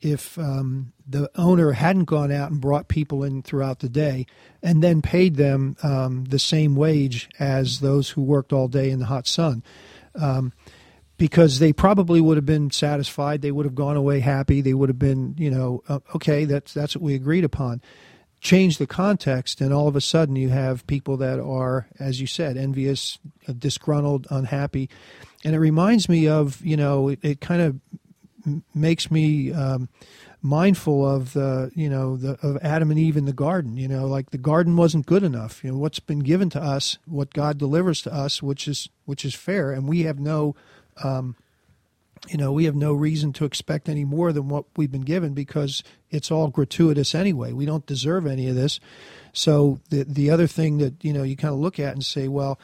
if 0.00 0.38
um, 0.38 0.92
the 1.06 1.30
owner 1.36 1.72
hadn't 1.72 2.04
gone 2.04 2.32
out 2.32 2.50
and 2.50 2.60
brought 2.60 2.88
people 2.88 3.22
in 3.22 3.42
throughout 3.42 3.80
the 3.80 3.88
day 3.88 4.26
and 4.62 4.82
then 4.82 5.02
paid 5.02 5.36
them 5.36 5.76
um, 5.82 6.24
the 6.24 6.38
same 6.38 6.74
wage 6.74 7.28
as 7.38 7.80
those 7.80 8.10
who 8.10 8.22
worked 8.22 8.52
all 8.52 8.68
day 8.68 8.90
in 8.90 8.98
the 8.98 9.06
hot 9.06 9.26
sun. 9.26 9.62
Um, 10.14 10.52
because 11.20 11.58
they 11.58 11.74
probably 11.74 12.18
would 12.18 12.38
have 12.38 12.46
been 12.46 12.70
satisfied, 12.70 13.42
they 13.42 13.50
would 13.50 13.66
have 13.66 13.74
gone 13.74 13.96
away 13.98 14.20
happy. 14.20 14.62
They 14.62 14.72
would 14.72 14.88
have 14.88 14.98
been, 14.98 15.34
you 15.36 15.50
know, 15.50 15.82
uh, 15.86 15.98
okay, 16.14 16.46
that's 16.46 16.72
that's 16.72 16.96
what 16.96 17.02
we 17.02 17.14
agreed 17.14 17.44
upon. 17.44 17.82
Change 18.40 18.78
the 18.78 18.86
context, 18.86 19.60
and 19.60 19.70
all 19.70 19.86
of 19.86 19.96
a 19.96 20.00
sudden 20.00 20.34
you 20.34 20.48
have 20.48 20.86
people 20.86 21.18
that 21.18 21.38
are, 21.38 21.86
as 21.98 22.22
you 22.22 22.26
said, 22.26 22.56
envious, 22.56 23.18
disgruntled, 23.58 24.28
unhappy, 24.30 24.88
and 25.44 25.54
it 25.54 25.58
reminds 25.58 26.08
me 26.08 26.26
of, 26.26 26.64
you 26.64 26.78
know, 26.78 27.08
it, 27.08 27.18
it 27.22 27.40
kind 27.42 27.60
of 27.60 27.78
makes 28.74 29.10
me 29.10 29.52
um, 29.52 29.88
mindful 30.42 31.08
of 31.08 31.32
the 31.32 31.70
you 31.74 31.88
know 31.88 32.16
the 32.16 32.38
of 32.42 32.58
Adam 32.62 32.90
and 32.90 32.98
Eve 32.98 33.16
in 33.16 33.24
the 33.24 33.32
garden. 33.32 33.76
You 33.76 33.88
know, 33.88 34.06
like 34.06 34.30
the 34.30 34.38
garden 34.38 34.76
wasn't 34.76 35.06
good 35.06 35.22
enough. 35.22 35.62
You 35.64 35.72
know, 35.72 35.78
what's 35.78 36.00
been 36.00 36.20
given 36.20 36.50
to 36.50 36.62
us, 36.62 36.98
what 37.06 37.32
God 37.32 37.58
delivers 37.58 38.02
to 38.02 38.12
us, 38.12 38.42
which 38.42 38.68
is 38.68 38.88
which 39.04 39.24
is 39.24 39.34
fair, 39.34 39.72
and 39.72 39.88
we 39.88 40.02
have 40.02 40.18
no. 40.18 40.54
Um, 41.02 41.36
you 42.28 42.36
know, 42.36 42.52
we 42.52 42.66
have 42.66 42.74
no 42.74 42.92
reason 42.92 43.32
to 43.32 43.46
expect 43.46 43.88
any 43.88 44.04
more 44.04 44.30
than 44.30 44.50
what 44.50 44.66
we've 44.76 44.92
been 44.92 45.00
given 45.00 45.32
because 45.32 45.82
it's 46.10 46.30
all 46.30 46.48
gratuitous 46.48 47.14
anyway. 47.14 47.54
We 47.54 47.64
don't 47.64 47.86
deserve 47.86 48.26
any 48.26 48.46
of 48.46 48.54
this. 48.54 48.78
So 49.32 49.80
the 49.88 50.04
the 50.04 50.30
other 50.30 50.46
thing 50.46 50.78
that 50.78 51.02
you 51.02 51.14
know 51.14 51.22
you 51.22 51.36
kind 51.36 51.54
of 51.54 51.60
look 51.60 51.78
at 51.78 51.94
and 51.94 52.04
say, 52.04 52.28
well, 52.28 52.58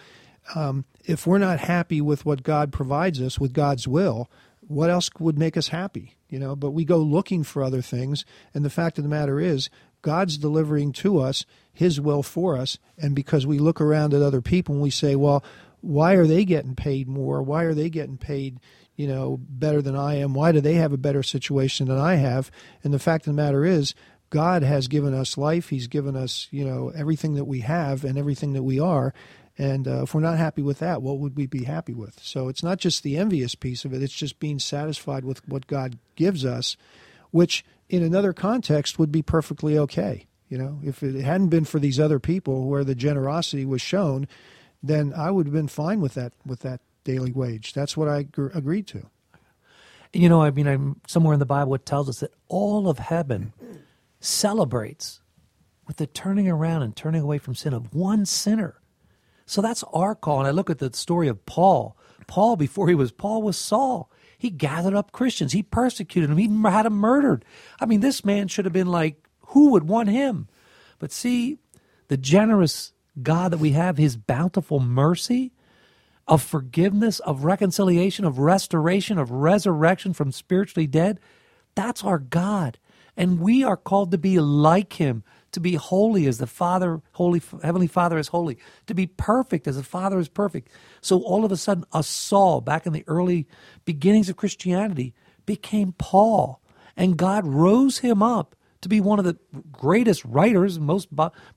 um, 0.55 0.85
if 1.05 1.27
we're 1.27 1.39
not 1.39 1.59
happy 1.59 2.01
with 2.01 2.27
what 2.27 2.43
God 2.43 2.73
provides 2.73 3.21
us 3.21 3.39
with 3.39 3.53
God's 3.53 3.89
will, 3.89 4.29
what 4.69 4.91
else 4.91 5.11
would 5.19 5.39
make 5.39 5.57
us 5.57 5.69
happy? 5.69 6.17
You 6.29 6.39
know, 6.39 6.57
but 6.57 6.73
we 6.73 6.85
go 6.85 6.99
looking 6.99 7.45
for 7.45 7.63
other 7.63 7.83
things, 7.83 8.25
and 8.53 8.65
the 8.65 8.71
fact 8.71 8.99
of 8.99 9.05
the 9.05 9.11
matter 9.11 9.41
is, 9.41 9.71
God's 10.03 10.39
delivering 10.39 10.93
to 10.93 11.19
us 11.21 11.45
His 11.73 12.01
will 12.01 12.23
for 12.23 12.57
us, 12.57 12.79
and 12.99 13.15
because 13.15 13.47
we 13.47 13.59
look 13.59 13.81
around 13.81 14.15
at 14.15 14.23
other 14.23 14.41
people 14.41 14.75
and 14.75 14.83
we 14.83 14.91
say, 14.91 15.17
well, 15.17 15.45
why 15.81 16.15
are 16.15 16.27
they 16.27 16.45
getting 16.45 16.75
paid 16.75 17.09
more? 17.09 17.43
Why 17.43 17.65
are 17.65 17.75
they 17.75 17.91
getting 17.91 18.19
paid? 18.19 18.59
You 18.97 19.09
know, 19.09 19.39
better 19.41 19.83
than 19.83 19.95
I 19.95 20.15
am. 20.17 20.33
Why 20.33 20.53
do 20.53 20.61
they 20.61 20.75
have 20.75 20.93
a 20.93 20.99
better 20.99 21.23
situation 21.23 21.87
than 21.89 21.99
I 21.99 22.15
have? 22.15 22.51
And 22.83 22.95
the 22.95 22.99
fact 22.99 23.27
of 23.27 23.35
the 23.35 23.43
matter 23.43 23.65
is, 23.65 23.95
God 24.31 24.63
has 24.63 24.89
given 24.89 25.15
us 25.15 25.39
life. 25.39 25.69
He's 25.69 25.87
given 25.87 26.17
us, 26.17 26.49
you 26.51 26.65
know, 26.65 26.93
everything 26.97 27.35
that 27.35 27.45
we 27.45 27.61
have 27.61 28.05
and 28.05 28.19
everything 28.19 28.55
that 28.55 28.63
we 28.63 28.81
are. 28.81 29.15
And 29.59 29.89
uh, 29.89 30.03
if 30.03 30.15
we're 30.15 30.21
not 30.21 30.39
happy 30.39 30.63
with 30.63 30.81
that, 30.81 31.01
what 31.01 31.19
would 31.19 31.37
we 31.37 31.47
be 31.47 31.65
happy 31.65 31.95
with? 31.95 32.21
So 32.23 32.49
it's 32.49 32.63
not 32.63 32.79
just 32.79 33.03
the 33.03 33.17
envious 33.17 33.55
piece 33.55 33.85
of 33.85 33.95
it, 33.95 34.03
it's 34.03 34.13
just 34.13 34.39
being 34.39 34.59
satisfied 34.59 35.25
with 35.25 35.47
what 35.49 35.67
God 35.67 35.99
gives 36.15 36.45
us, 36.45 36.77
which 37.31 37.65
in 37.89 38.03
another 38.03 38.33
context 38.33 38.99
would 38.99 39.11
be 39.11 39.23
perfectly 39.23 39.79
okay. 39.79 40.27
You 40.49 40.59
know, 40.59 40.79
if 40.85 41.03
it 41.03 41.21
hadn't 41.23 41.49
been 41.49 41.65
for 41.65 41.81
these 41.81 41.99
other 41.99 42.21
people 42.21 42.69
where 42.69 42.85
the 42.85 42.95
generosity 42.95 43.65
was 43.65 43.83
shown, 43.83 44.29
then 44.83 45.13
I 45.17 45.31
would 45.31 45.47
have 45.47 45.55
been 45.55 45.69
fine 45.69 46.01
with 46.01 46.15
that 46.15 46.33
with 46.45 46.61
that 46.61 46.81
daily 47.03 47.33
wage. 47.33 47.73
That's 47.73 47.97
what 47.97 48.09
I 48.09 48.25
gr- 48.25 48.49
agreed 48.55 48.87
to. 48.89 49.07
You 50.13 50.29
know, 50.29 50.43
I 50.43 50.51
mean, 50.51 50.69
I'm 50.69 51.01
somewhere 51.07 51.35
in 51.35 51.41
the 51.41 51.47
Bible 51.47 51.75
it 51.75 51.85
tells 51.85 52.09
us 52.09 52.21
that 52.21 52.33
all 52.49 52.89
of 52.89 52.99
heaven 52.99 53.53
celebrates 54.21 55.21
with 55.87 55.97
the 55.97 56.07
turning 56.07 56.49
around 56.49 56.83
and 56.83 56.95
turning 56.95 57.23
away 57.23 57.39
from 57.39 57.55
sin 57.55 57.73
of 57.73 57.95
one 57.95 58.25
sinner. 58.27 58.81
So 59.47 59.63
that's 59.63 59.85
our 59.93 60.15
call. 60.15 60.41
And 60.41 60.49
I 60.49 60.51
look 60.51 60.69
at 60.71 60.79
the 60.79 60.93
story 60.93 61.29
of 61.29 61.47
Paul. 61.47 61.97
Paul, 62.27 62.57
before 62.57 62.89
he 62.89 62.95
was 62.95 63.13
Paul, 63.13 63.43
was 63.43 63.57
Saul. 63.57 64.11
He 64.37 64.51
gathered 64.51 64.95
up 64.95 65.13
Christians. 65.13 65.53
He 65.53 65.63
persecuted 65.63 66.29
them. 66.29 66.39
He 66.39 66.49
had 66.71 66.85
them 66.85 66.95
murdered. 66.95 67.45
I 67.81 67.87
mean, 67.87 68.01
this 68.01 68.25
man 68.25 68.49
should 68.49 68.65
have 68.65 68.75
been 68.75 68.89
like, 68.89 69.27
who 69.49 69.71
would 69.71 69.85
want 69.85 70.09
him? 70.09 70.49
But 70.99 71.13
see, 71.13 71.59
the 72.09 72.17
generous 72.17 72.93
God 73.23 73.53
that 73.53 73.59
we 73.59 73.71
have, 73.71 73.97
his 73.97 74.17
bountiful 74.17 74.81
mercy 74.81 75.53
of 76.29 76.43
forgiveness, 76.43 77.21
of 77.21 77.45
reconciliation, 77.45 78.25
of 78.25 78.39
restoration, 78.39 79.17
of 79.17 79.31
resurrection 79.31 80.13
from 80.13 80.33
spiritually 80.33 80.87
dead, 80.87 81.21
that's 81.75 82.03
our 82.05 82.19
God. 82.19 82.79
And 83.17 83.41
we 83.41 83.63
are 83.63 83.77
called 83.77 84.11
to 84.11 84.19
be 84.19 84.39
like 84.41 84.95
him, 84.95 85.23
to 85.53 85.61
be 85.61 85.75
holy 85.75 86.27
as 86.27 86.39
the 86.39 86.47
Father, 86.47 87.01
holy 87.13 87.41
Heavenly 87.63 87.87
Father 87.87 88.19
is 88.19 88.29
holy, 88.29 88.59
to 88.87 88.95
be 88.95 89.07
perfect 89.07 89.67
as 89.67 89.77
the 89.77 89.83
Father 89.83 90.19
is 90.19 90.29
perfect. 90.29 90.69
So 91.01 91.21
all 91.23 91.45
of 91.45 91.53
a 91.53 91.57
sudden, 91.57 91.85
a 91.93 92.03
Saul 92.03 92.61
back 92.61 92.87
in 92.87 92.93
the 92.93 93.05
early 93.07 93.47
beginnings 93.85 94.29
of 94.29 94.37
Christianity 94.37 95.15
became 95.47 95.93
Paul, 95.93 96.61
and 96.97 97.17
God 97.17 97.47
rose 97.47 97.99
him 97.99 98.23
up 98.23 98.55
to 98.83 98.89
be 98.89 99.01
one 99.01 99.19
of 99.19 99.25
the 99.25 99.39
greatest 99.73 100.25
writers. 100.25 100.79
Most 100.79 101.09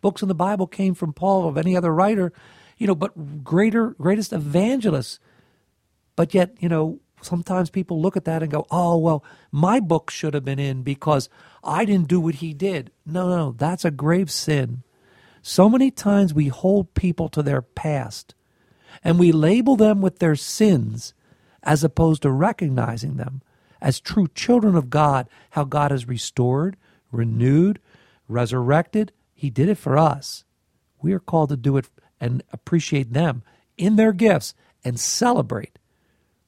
books 0.01 0.21
in 0.21 0.27
the 0.27 0.35
Bible 0.35 0.67
came 0.67 0.93
from 0.93 1.11
Paul 1.11 1.47
of 1.47 1.57
any 1.57 1.75
other 1.75 1.93
writer, 1.93 2.31
you 2.77 2.87
know, 2.87 2.95
but 2.95 3.43
greater, 3.43 3.89
greatest 3.91 4.31
evangelists. 4.31 5.19
But 6.15 6.33
yet, 6.33 6.55
you 6.59 6.69
know, 6.69 6.99
sometimes 7.21 7.69
people 7.69 8.01
look 8.01 8.17
at 8.17 8.25
that 8.25 8.41
and 8.41 8.51
go, 8.51 8.65
oh, 8.71 8.97
well, 8.97 9.23
my 9.51 9.79
book 9.79 10.09
should 10.09 10.33
have 10.33 10.45
been 10.45 10.59
in 10.59 10.83
because 10.83 11.29
I 11.63 11.85
didn't 11.85 12.07
do 12.07 12.19
what 12.19 12.35
he 12.35 12.53
did. 12.53 12.91
No, 13.05 13.29
no, 13.29 13.51
that's 13.51 13.85
a 13.85 13.91
grave 13.91 14.31
sin. 14.31 14.83
So 15.41 15.69
many 15.69 15.91
times 15.91 16.33
we 16.33 16.47
hold 16.47 16.93
people 16.93 17.29
to 17.29 17.41
their 17.41 17.61
past 17.61 18.35
and 19.03 19.17
we 19.17 19.31
label 19.31 19.75
them 19.75 20.01
with 20.01 20.19
their 20.19 20.35
sins 20.35 21.13
as 21.63 21.83
opposed 21.83 22.21
to 22.23 22.31
recognizing 22.31 23.17
them 23.17 23.41
as 23.81 23.99
true 23.99 24.27
children 24.27 24.75
of 24.75 24.89
God, 24.89 25.29
how 25.51 25.63
God 25.63 25.91
has 25.91 26.07
restored, 26.07 26.75
renewed, 27.11 27.79
resurrected. 28.27 29.11
He 29.33 29.49
did 29.49 29.69
it 29.69 29.77
for 29.77 29.97
us. 29.97 30.43
We 31.01 31.13
are 31.13 31.19
called 31.19 31.49
to 31.49 31.57
do 31.57 31.77
it 31.77 31.89
and 32.19 32.43
appreciate 32.51 33.13
them 33.13 33.43
in 33.77 33.95
their 33.95 34.11
gifts 34.11 34.53
and 34.83 34.99
celebrate 34.99 35.78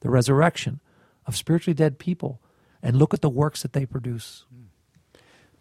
the 0.02 0.10
resurrection 0.10 0.80
of 1.26 1.36
spiritually 1.36 1.74
dead 1.74 1.98
people 1.98 2.40
and 2.82 2.96
look 2.96 3.14
at 3.14 3.22
the 3.22 3.30
works 3.30 3.62
that 3.62 3.72
they 3.72 3.86
produce. 3.86 4.44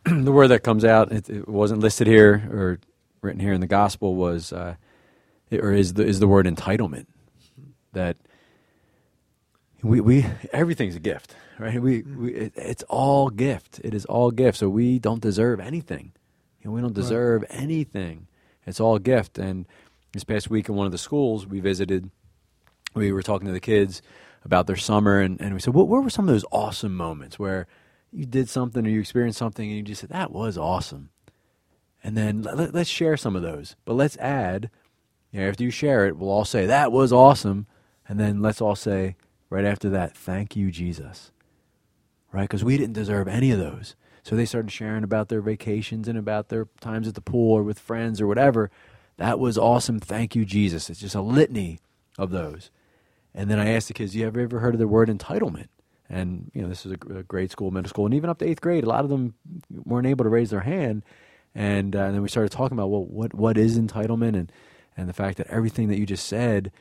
the 0.06 0.32
word 0.32 0.48
that 0.48 0.64
comes 0.64 0.84
out, 0.84 1.12
it, 1.12 1.30
it, 1.30 1.48
wasn't 1.48 1.80
listed 1.80 2.08
here 2.08 2.50
or 2.52 2.80
written 3.22 3.40
here 3.40 3.54
in 3.54 3.62
the 3.62 3.68
gospel, 3.68 4.16
was 4.16 4.52
uh, 4.52 4.76
or 5.52 5.72
is 5.72 5.94
the 5.94 6.04
is 6.04 6.20
the 6.20 6.28
word 6.28 6.48
entitlement. 6.48 7.06
That 7.94 8.18
we 9.84 10.02
we 10.02 10.26
everything's 10.52 10.96
a 10.96 11.00
gift, 11.00 11.36
right? 11.60 11.80
We, 11.80 12.02
we 12.02 12.34
it, 12.34 12.54
it's 12.56 12.84
all 12.90 13.30
gift. 13.30 13.80
It 13.84 13.94
is 13.94 14.06
all 14.06 14.32
gift. 14.32 14.58
So 14.58 14.70
we 14.70 14.98
don't 14.98 15.22
deserve 15.22 15.60
anything. 15.60 16.14
You 16.62 16.70
know, 16.70 16.74
we 16.74 16.82
don't 16.82 16.94
deserve 16.94 17.44
right. 17.44 17.62
anything. 17.62 18.28
It's 18.66 18.80
all 18.80 18.98
gift. 18.98 19.38
And 19.38 19.68
this 20.14 20.24
past 20.24 20.50
week 20.50 20.68
in 20.68 20.76
one 20.76 20.88
of 20.88 20.92
the 20.92 20.98
schools 20.98 21.46
we 21.46 21.60
visited, 21.60 22.10
we 22.96 23.12
were 23.12 23.24
talking 23.24 23.48
to 23.48 23.54
the 23.54 23.60
kids 23.60 24.02
about 24.44 24.68
their 24.68 24.76
summer, 24.76 25.20
and, 25.20 25.40
and 25.40 25.54
we 25.54 25.60
said, 25.60 25.74
what, 25.74 25.88
what 25.88 26.04
were 26.04 26.10
some 26.10 26.28
of 26.28 26.34
those 26.34 26.46
awesome 26.52 26.96
moments 26.96 27.38
where 27.38 27.68
you 28.12 28.26
did 28.26 28.50
something 28.50 28.86
or 28.86 28.90
you 28.90 29.00
experienced 29.00 29.40
something 29.40 29.68
and 29.68 29.78
you 29.78 29.84
just 29.84 30.02
said, 30.02 30.10
that 30.10 30.32
was 30.32 30.58
awesome. 30.58 31.10
And 32.04 32.18
then 32.18 32.42
let, 32.42 32.76
us 32.76 32.88
share 32.88 33.16
some 33.16 33.36
of 33.36 33.42
those. 33.44 33.76
But 33.86 33.94
let's 33.94 34.18
add, 34.18 34.70
you 35.32 35.40
know, 35.40 35.48
after 35.48 35.64
you 35.64 35.72
share 35.72 36.08
it, 36.08 36.18
we'll 36.18 36.32
all 36.32 36.46
say, 36.46 36.66
that 36.66 36.92
was 36.92 37.14
awesome. 37.14 37.68
And 38.08 38.20
then 38.20 38.42
let's 38.42 38.60
all 38.60 38.76
say, 38.76 39.16
right 39.50 39.66
after 39.66 39.90
that, 39.92 40.18
thank 40.18 40.56
you, 40.56 40.72
Jesus. 40.72 41.32
Right? 42.32 42.44
Because 42.44 42.64
we 42.64 42.78
didn't 42.78 42.94
deserve 42.94 43.28
any 43.28 43.52
of 43.52 43.60
those. 43.60 43.96
So 44.24 44.36
they 44.36 44.46
started 44.46 44.72
sharing 44.72 45.04
about 45.04 45.30
their 45.30 45.42
vacations 45.42 46.08
and 46.08 46.18
about 46.18 46.50
their 46.50 46.68
times 46.80 47.08
at 47.08 47.16
the 47.16 47.22
pool 47.22 47.54
or 47.54 47.64
with 47.64 47.80
friends 47.80 48.20
or 48.20 48.28
whatever. 48.28 48.72
That 49.18 49.40
was 49.40 49.58
awesome. 49.58 50.00
Thank 50.00 50.36
you, 50.36 50.46
Jesus. 50.46 50.90
It's 50.90 51.00
just 51.00 51.16
a 51.16 51.22
litany 51.22 51.80
of 52.18 52.32
those. 52.32 52.72
And 53.34 53.50
then 53.50 53.60
I 53.60 53.70
asked 53.70 53.88
the 53.88 53.94
kids, 53.94 54.16
"You 54.16 54.28
ever 54.28 54.40
ever 54.42 54.60
heard 54.60 54.76
of 54.76 54.80
the 54.80 54.88
word 54.88 55.10
entitlement?" 55.10 55.68
And 56.10 56.52
you 56.54 56.62
know, 56.62 56.68
this 56.68 56.86
is 56.86 56.92
a, 56.92 56.98
grade 56.98 57.52
school, 57.52 57.72
middle 57.72 57.90
school, 57.90 58.06
and 58.06 58.14
even 58.14 58.30
up 58.30 58.40
to 58.40 58.46
eighth 58.48 58.62
grade, 58.62 58.84
a 58.84 58.90
lot 58.90 59.06
of 59.06 59.10
them 59.10 59.36
weren't 59.70 60.08
able 60.08 60.26
to 60.26 60.30
raise 60.30 60.50
their 60.50 60.62
hand. 60.62 61.04
And, 61.56 61.96
uh, 61.96 62.04
and 62.04 62.16
then 62.16 62.22
we 62.22 62.30
started 62.30 62.52
talking 62.52 62.78
about 62.78 62.90
well, 62.90 63.06
what 63.06 63.34
what 63.34 63.58
is 63.58 63.80
entitlement, 63.80 64.36
and 64.36 64.52
and 64.98 65.08
the 65.08 65.14
fact 65.14 65.38
that 65.38 65.48
everything 65.48 65.88
that 65.88 65.98
you 65.98 66.06
just 66.06 66.28
said, 66.28 66.72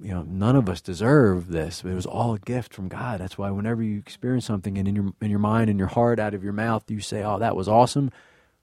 you 0.00 0.10
know, 0.10 0.22
none 0.22 0.56
of 0.56 0.68
us 0.68 0.80
deserve 0.82 1.48
this. 1.48 1.82
It 1.84 1.94
was 1.94 2.06
all 2.06 2.34
a 2.34 2.38
gift 2.38 2.74
from 2.74 2.88
God. 2.88 3.20
That's 3.20 3.38
why 3.38 3.50
whenever 3.50 3.82
you 3.82 3.98
experience 3.98 4.44
something, 4.44 4.76
and 4.76 4.86
in 4.86 4.96
your 4.96 5.12
in 5.22 5.30
your 5.30 5.38
mind 5.38 5.70
and 5.70 5.78
your 5.78 5.88
heart, 5.88 6.18
out 6.18 6.34
of 6.34 6.44
your 6.44 6.52
mouth, 6.52 6.90
you 6.90 7.00
say, 7.00 7.22
"Oh, 7.22 7.38
that 7.38 7.56
was 7.56 7.68
awesome." 7.68 8.10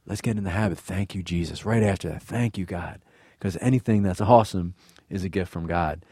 Let's 0.06 0.22
get 0.22 0.38
in 0.38 0.44
the 0.44 0.50
habit. 0.50 0.80
Thank 0.80 1.16
you, 1.16 1.24
Jesus. 1.24 1.66
Right 1.66 1.82
after 1.82 2.10
that, 2.10 2.24
thank 2.24 2.58
you, 2.58 2.66
God, 2.66 3.02
because 3.40 3.58
anything 3.62 4.04
that's 4.04 4.20
awesome 4.22 4.76
is 5.10 5.24
a 5.24 5.30
gift 5.30 5.52
from 5.52 5.66
God 5.66 6.04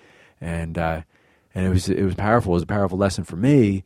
and 0.42 0.78
uh, 0.78 1.02
and 1.54 1.66
it 1.66 1.70
was 1.70 1.90
it 1.90 2.04
was 2.04 2.16
powerful. 2.16 2.54
It 2.54 2.56
was 2.56 2.64
a 2.64 2.68
powerful 2.68 2.98
lesson 2.98 3.24
for 3.24 3.36
me 3.36 3.84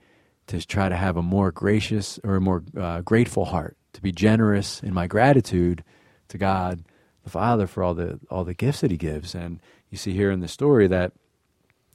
to 0.48 0.65
try 0.65 0.89
to 0.89 0.95
have 0.95 1.17
a 1.17 1.22
more 1.22 1.51
gracious 1.51 2.19
or 2.24 2.36
a 2.36 2.41
more 2.41 2.63
uh, 2.77 3.01
grateful 3.01 3.45
heart, 3.45 3.77
to 3.93 4.01
be 4.01 4.12
generous 4.12 4.81
in 4.84 4.93
my 4.93 5.07
gratitude 5.07 5.84
to 6.27 6.38
God 6.38 6.84
the 7.24 7.29
Father 7.29 7.67
for 7.67 7.84
all 7.84 7.93
the 7.93 8.19
all 8.29 8.43
the 8.43 8.53
gifts 8.53 8.81
that 8.81 8.91
He 8.91 8.98
gives. 8.98 9.36
And 9.36 9.60
you 9.89 9.98
see 9.98 10.13
here 10.13 10.31
in 10.31 10.39
the 10.39 10.48
story 10.48 10.88
that 10.88 11.12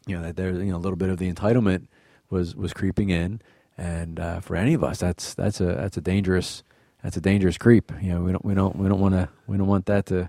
you 0.06 0.16
know 0.16 0.22
that 0.22 0.36
there's 0.36 0.58
you 0.58 0.72
know 0.72 0.76
a 0.76 0.78
little 0.78 0.96
bit 0.96 1.08
of 1.08 1.18
the 1.18 1.32
entitlement 1.32 1.86
was 2.28 2.54
was 2.54 2.72
creeping 2.72 3.10
in, 3.10 3.40
and 3.78 4.20
uh, 4.20 4.40
for 4.40 4.56
any 4.56 4.74
of 4.74 4.84
us, 4.84 4.98
that's 4.98 5.34
that's 5.34 5.60
a 5.60 5.66
that's 5.66 5.96
a 5.96 6.02
dangerous 6.02 6.62
that's 7.02 7.16
a 7.16 7.20
dangerous 7.20 7.56
creep. 7.56 7.92
You 8.02 8.12
know, 8.12 8.20
we 8.22 8.32
don't 8.32 8.44
we 8.44 8.54
don't 8.54 8.76
we 8.76 8.88
don't 8.88 9.00
want 9.00 9.14
to 9.14 9.28
we 9.46 9.56
don't 9.56 9.68
want 9.68 9.86
that 9.86 10.06
to 10.06 10.28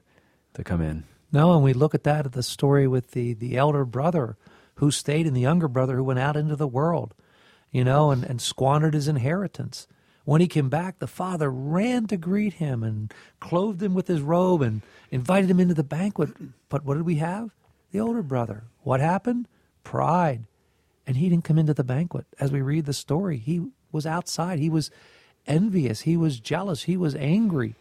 to 0.53 0.63
come 0.63 0.81
in. 0.81 1.03
No, 1.33 1.53
and 1.53 1.63
we 1.63 1.73
look 1.73 1.95
at 1.95 2.03
that 2.03 2.25
at 2.25 2.33
the 2.33 2.43
story 2.43 2.87
with 2.87 3.11
the 3.11 3.33
the 3.33 3.57
elder 3.57 3.85
brother 3.85 4.37
who 4.75 4.91
stayed 4.91 5.27
and 5.27 5.35
the 5.35 5.41
younger 5.41 5.67
brother 5.67 5.95
who 5.97 6.03
went 6.03 6.19
out 6.19 6.35
into 6.35 6.55
the 6.55 6.67
world, 6.67 7.13
you 7.71 7.83
know, 7.83 8.11
and, 8.11 8.23
and 8.23 8.41
squandered 8.41 8.93
his 8.93 9.07
inheritance. 9.07 9.87
When 10.23 10.41
he 10.41 10.47
came 10.47 10.69
back, 10.69 10.99
the 10.99 11.07
father 11.07 11.49
ran 11.49 12.07
to 12.07 12.17
greet 12.17 12.53
him 12.53 12.83
and 12.83 13.13
clothed 13.39 13.81
him 13.81 13.93
with 13.93 14.07
his 14.07 14.21
robe 14.21 14.61
and 14.61 14.81
invited 15.09 15.49
him 15.49 15.59
into 15.59 15.73
the 15.73 15.83
banquet. 15.83 16.29
But 16.69 16.85
what 16.85 16.95
did 16.95 17.05
we 17.05 17.15
have? 17.15 17.49
The 17.91 17.99
older 17.99 18.21
brother. 18.21 18.63
What 18.83 18.99
happened? 18.99 19.47
Pride. 19.83 20.45
And 21.07 21.17
he 21.17 21.27
didn't 21.27 21.43
come 21.43 21.57
into 21.57 21.73
the 21.73 21.83
banquet. 21.83 22.25
As 22.39 22.51
we 22.51 22.61
read 22.61 22.85
the 22.85 22.93
story, 22.93 23.37
he 23.37 23.67
was 23.91 24.05
outside. 24.05 24.59
He 24.59 24.69
was 24.69 24.91
envious. 25.47 26.01
He 26.01 26.15
was 26.15 26.39
jealous. 26.39 26.83
He 26.83 26.95
was 26.97 27.15
angry, 27.15 27.75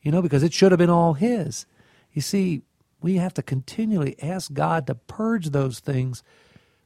you 0.00 0.10
know, 0.10 0.22
because 0.22 0.42
it 0.42 0.52
should 0.52 0.72
have 0.72 0.78
been 0.78 0.90
all 0.90 1.14
his. 1.14 1.66
You 2.12 2.22
see, 2.22 2.62
we 3.02 3.16
have 3.16 3.34
to 3.34 3.42
continually 3.42 4.20
ask 4.22 4.52
God 4.52 4.86
to 4.86 4.94
purge 4.94 5.50
those 5.50 5.80
things 5.80 6.22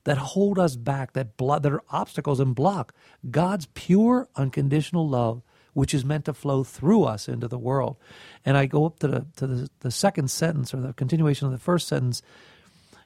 that 0.04 0.18
hold 0.18 0.58
us 0.58 0.76
back, 0.76 1.12
that 1.14 1.36
blood, 1.36 1.64
that 1.64 1.72
are 1.72 1.82
obstacles 1.90 2.38
and 2.40 2.54
block 2.54 2.94
God's 3.30 3.66
pure, 3.74 4.28
unconditional 4.36 5.08
love, 5.08 5.42
which 5.72 5.92
is 5.92 6.04
meant 6.04 6.24
to 6.24 6.32
flow 6.32 6.64
through 6.64 7.04
us 7.04 7.28
into 7.28 7.48
the 7.48 7.58
world. 7.58 7.96
And 8.44 8.56
I 8.56 8.66
go 8.66 8.86
up 8.86 9.00
to 9.00 9.08
the 9.08 9.26
to 9.36 9.46
the, 9.46 9.70
the 9.80 9.90
second 9.90 10.30
sentence 10.30 10.72
or 10.72 10.78
the 10.78 10.92
continuation 10.92 11.46
of 11.46 11.52
the 11.52 11.58
first 11.58 11.88
sentence, 11.88 12.22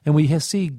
and 0.05 0.15
we 0.15 0.39
see 0.39 0.71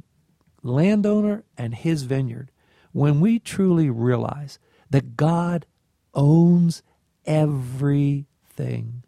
landowner 0.63 1.45
and 1.59 1.75
his 1.75 2.05
vineyard. 2.05 2.51
When 2.93 3.21
we 3.21 3.39
truly 3.39 3.91
realize 3.91 4.59
that 4.91 5.17
God 5.17 5.67
owns 6.15 6.83
everything, 7.25 9.03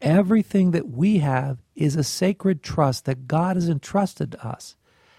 everything 0.00 0.70
that 0.72 0.88
we 0.88 1.18
have 1.18 1.58
is 1.74 1.96
a 1.96 2.04
sacred 2.04 2.62
trust 2.62 3.04
that 3.04 3.26
God 3.26 3.56
has 3.56 3.68
entrusted 3.68 4.32
to 4.32 4.46
us 4.46 4.76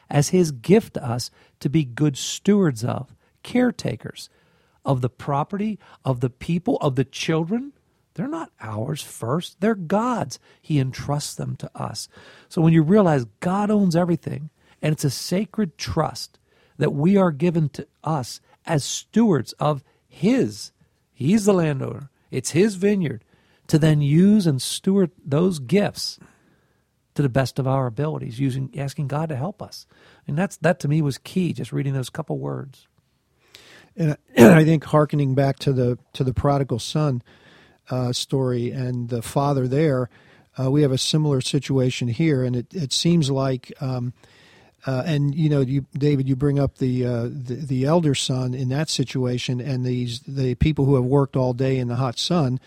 as 0.10 0.30
his 0.30 0.52
gift 0.52 0.96
to 0.96 1.06
us 1.06 1.32
to 1.60 1.70
be 1.70 1.86
good 1.86 2.18
stewards 2.18 2.84
of, 2.84 3.16
caretakers 3.44 4.30
of 4.84 5.02
the 5.02 5.10
property, 5.10 5.80
of 6.04 6.20
the 6.20 6.30
people, 6.30 6.78
of 6.78 6.96
the 6.96 7.06
children. 7.06 7.74
They're 8.16 8.28
not 8.28 8.52
ours 8.60 9.02
first, 9.02 9.62
they're 9.62 9.76
God's. 9.76 10.40
He 10.62 10.80
entrusts 10.80 11.36
them 11.36 11.56
to 11.58 11.72
us. 11.76 12.10
So 12.50 12.62
when 12.62 12.74
you 12.74 12.84
realize 12.84 13.26
God 13.40 13.72
owns 13.72 13.96
everything, 13.96 14.50
and 14.82 14.92
it's 14.92 15.06
a 15.06 15.10
sacred 15.10 15.78
trust 15.78 16.40
that 16.78 16.94
we 16.94 17.16
are 17.16 17.32
given 17.32 17.70
to 17.70 17.88
us 18.04 18.42
as 18.66 18.84
stewards 18.84 19.54
of 19.54 19.84
His, 20.08 20.72
He's 21.14 21.46
the 21.46 21.54
landowner, 21.54 22.10
it's 22.32 22.52
His 22.52 22.76
vineyard, 22.76 23.24
to 23.72 23.80
then 23.80 24.02
use 24.02 24.48
and 24.48 24.62
steward 24.62 25.12
those 25.26 25.60
gifts 25.60 26.20
to 27.16 27.22
the 27.22 27.30
best 27.30 27.58
of 27.58 27.66
our 27.66 27.88
abilities, 27.88 28.38
using 28.38 28.70
asking 28.78 29.08
God 29.08 29.30
to 29.30 29.38
help 29.38 29.62
us. 29.62 29.88
And 30.28 30.38
that's 30.38 30.58
that 30.58 30.82
to 30.82 30.90
me 30.90 31.02
was 31.02 31.18
key, 31.18 31.54
just 31.54 31.72
reading 31.72 31.94
those 31.94 32.10
couple 32.10 32.38
words. 32.38 32.86
And, 33.96 34.18
I 34.38 34.66
think 34.66 34.84
harkening 34.84 35.36
back 35.36 35.58
to 35.60 35.72
the 35.72 35.98
to 36.12 36.26
the 36.26 36.34
prodigal 36.34 36.80
son 36.80 37.24
uh, 37.90 38.12
story 38.12 38.72
and 38.72 39.08
the 39.08 39.22
father 39.22 39.70
there, 39.70 40.10
uh, 40.60 40.70
we 40.70 40.82
have 40.82 40.92
a 40.92 40.98
similar 40.98 41.40
situation 41.40 42.10
here, 42.10 42.44
and 42.44 42.58
it, 42.58 42.74
it 42.74 42.92
seems 42.92 43.32
like. 43.32 43.72
Um, 43.80 44.12
uh, 44.88 45.04
and 45.06 45.36
you 45.36 45.48
know, 45.48 45.62
you, 45.62 45.86
David, 45.94 46.28
you 46.28 46.36
bring 46.36 46.58
up 46.58 46.80
the, 46.80 47.06
uh, 47.06 47.24
the, 47.26 47.54
the 47.54 47.86
elder 47.86 48.16
son 48.16 48.56
in 48.56 48.70
that 48.70 48.90
situation, 48.90 49.62
and 49.62 49.86
these 49.86 50.22
the 50.22 50.56
people 50.56 50.86
who 50.86 50.96
have 50.96 51.04
worked 51.04 51.36
all 51.36 51.54
day 51.54 51.78
in 51.78 51.88
the 51.88 51.98
hot 51.98 52.18
sun. 52.18 52.60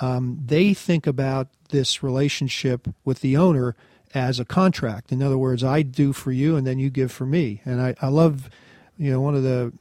Um, 0.00 0.40
they 0.44 0.74
think 0.74 1.06
about 1.06 1.48
this 1.70 2.02
relationship 2.02 2.88
with 3.04 3.20
the 3.20 3.36
owner 3.36 3.76
as 4.14 4.40
a 4.40 4.44
contract. 4.44 5.12
In 5.12 5.22
other 5.22 5.38
words, 5.38 5.62
I 5.62 5.82
do 5.82 6.12
for 6.12 6.32
you, 6.32 6.56
and 6.56 6.66
then 6.66 6.78
you 6.78 6.90
give 6.90 7.12
for 7.12 7.26
me. 7.26 7.60
And 7.64 7.80
I, 7.80 7.94
I 8.00 8.08
love, 8.08 8.50
you 8.96 9.10
know, 9.10 9.20
one 9.20 9.34
of 9.34 9.42
the 9.42 9.72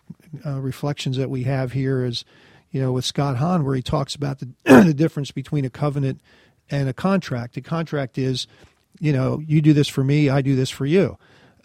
uh, 0.46 0.60
reflections 0.60 1.18
that 1.18 1.30
we 1.30 1.44
have 1.44 1.72
here 1.72 2.06
is, 2.06 2.26
you 2.72 2.82
know, 2.82 2.92
with 2.92 3.06
Scott 3.06 3.38
Hahn, 3.38 3.66
where 3.66 3.76
he 3.76 3.82
talks 3.82 4.14
about 4.14 4.40
the, 4.40 4.50
the 4.64 4.94
difference 4.94 5.32
between 5.32 5.66
a 5.66 5.70
covenant 5.70 6.22
and 6.70 6.88
a 6.88 6.94
contract. 6.94 7.58
A 7.58 7.62
contract 7.62 8.18
is, 8.18 8.46
you 9.00 9.12
know, 9.12 9.42
you 9.46 9.62
do 9.62 9.74
this 9.74 9.88
for 9.88 10.04
me, 10.04 10.30
I 10.30 10.42
do 10.42 10.56
this 10.56 10.70
for 10.70 10.86
you. 10.86 11.18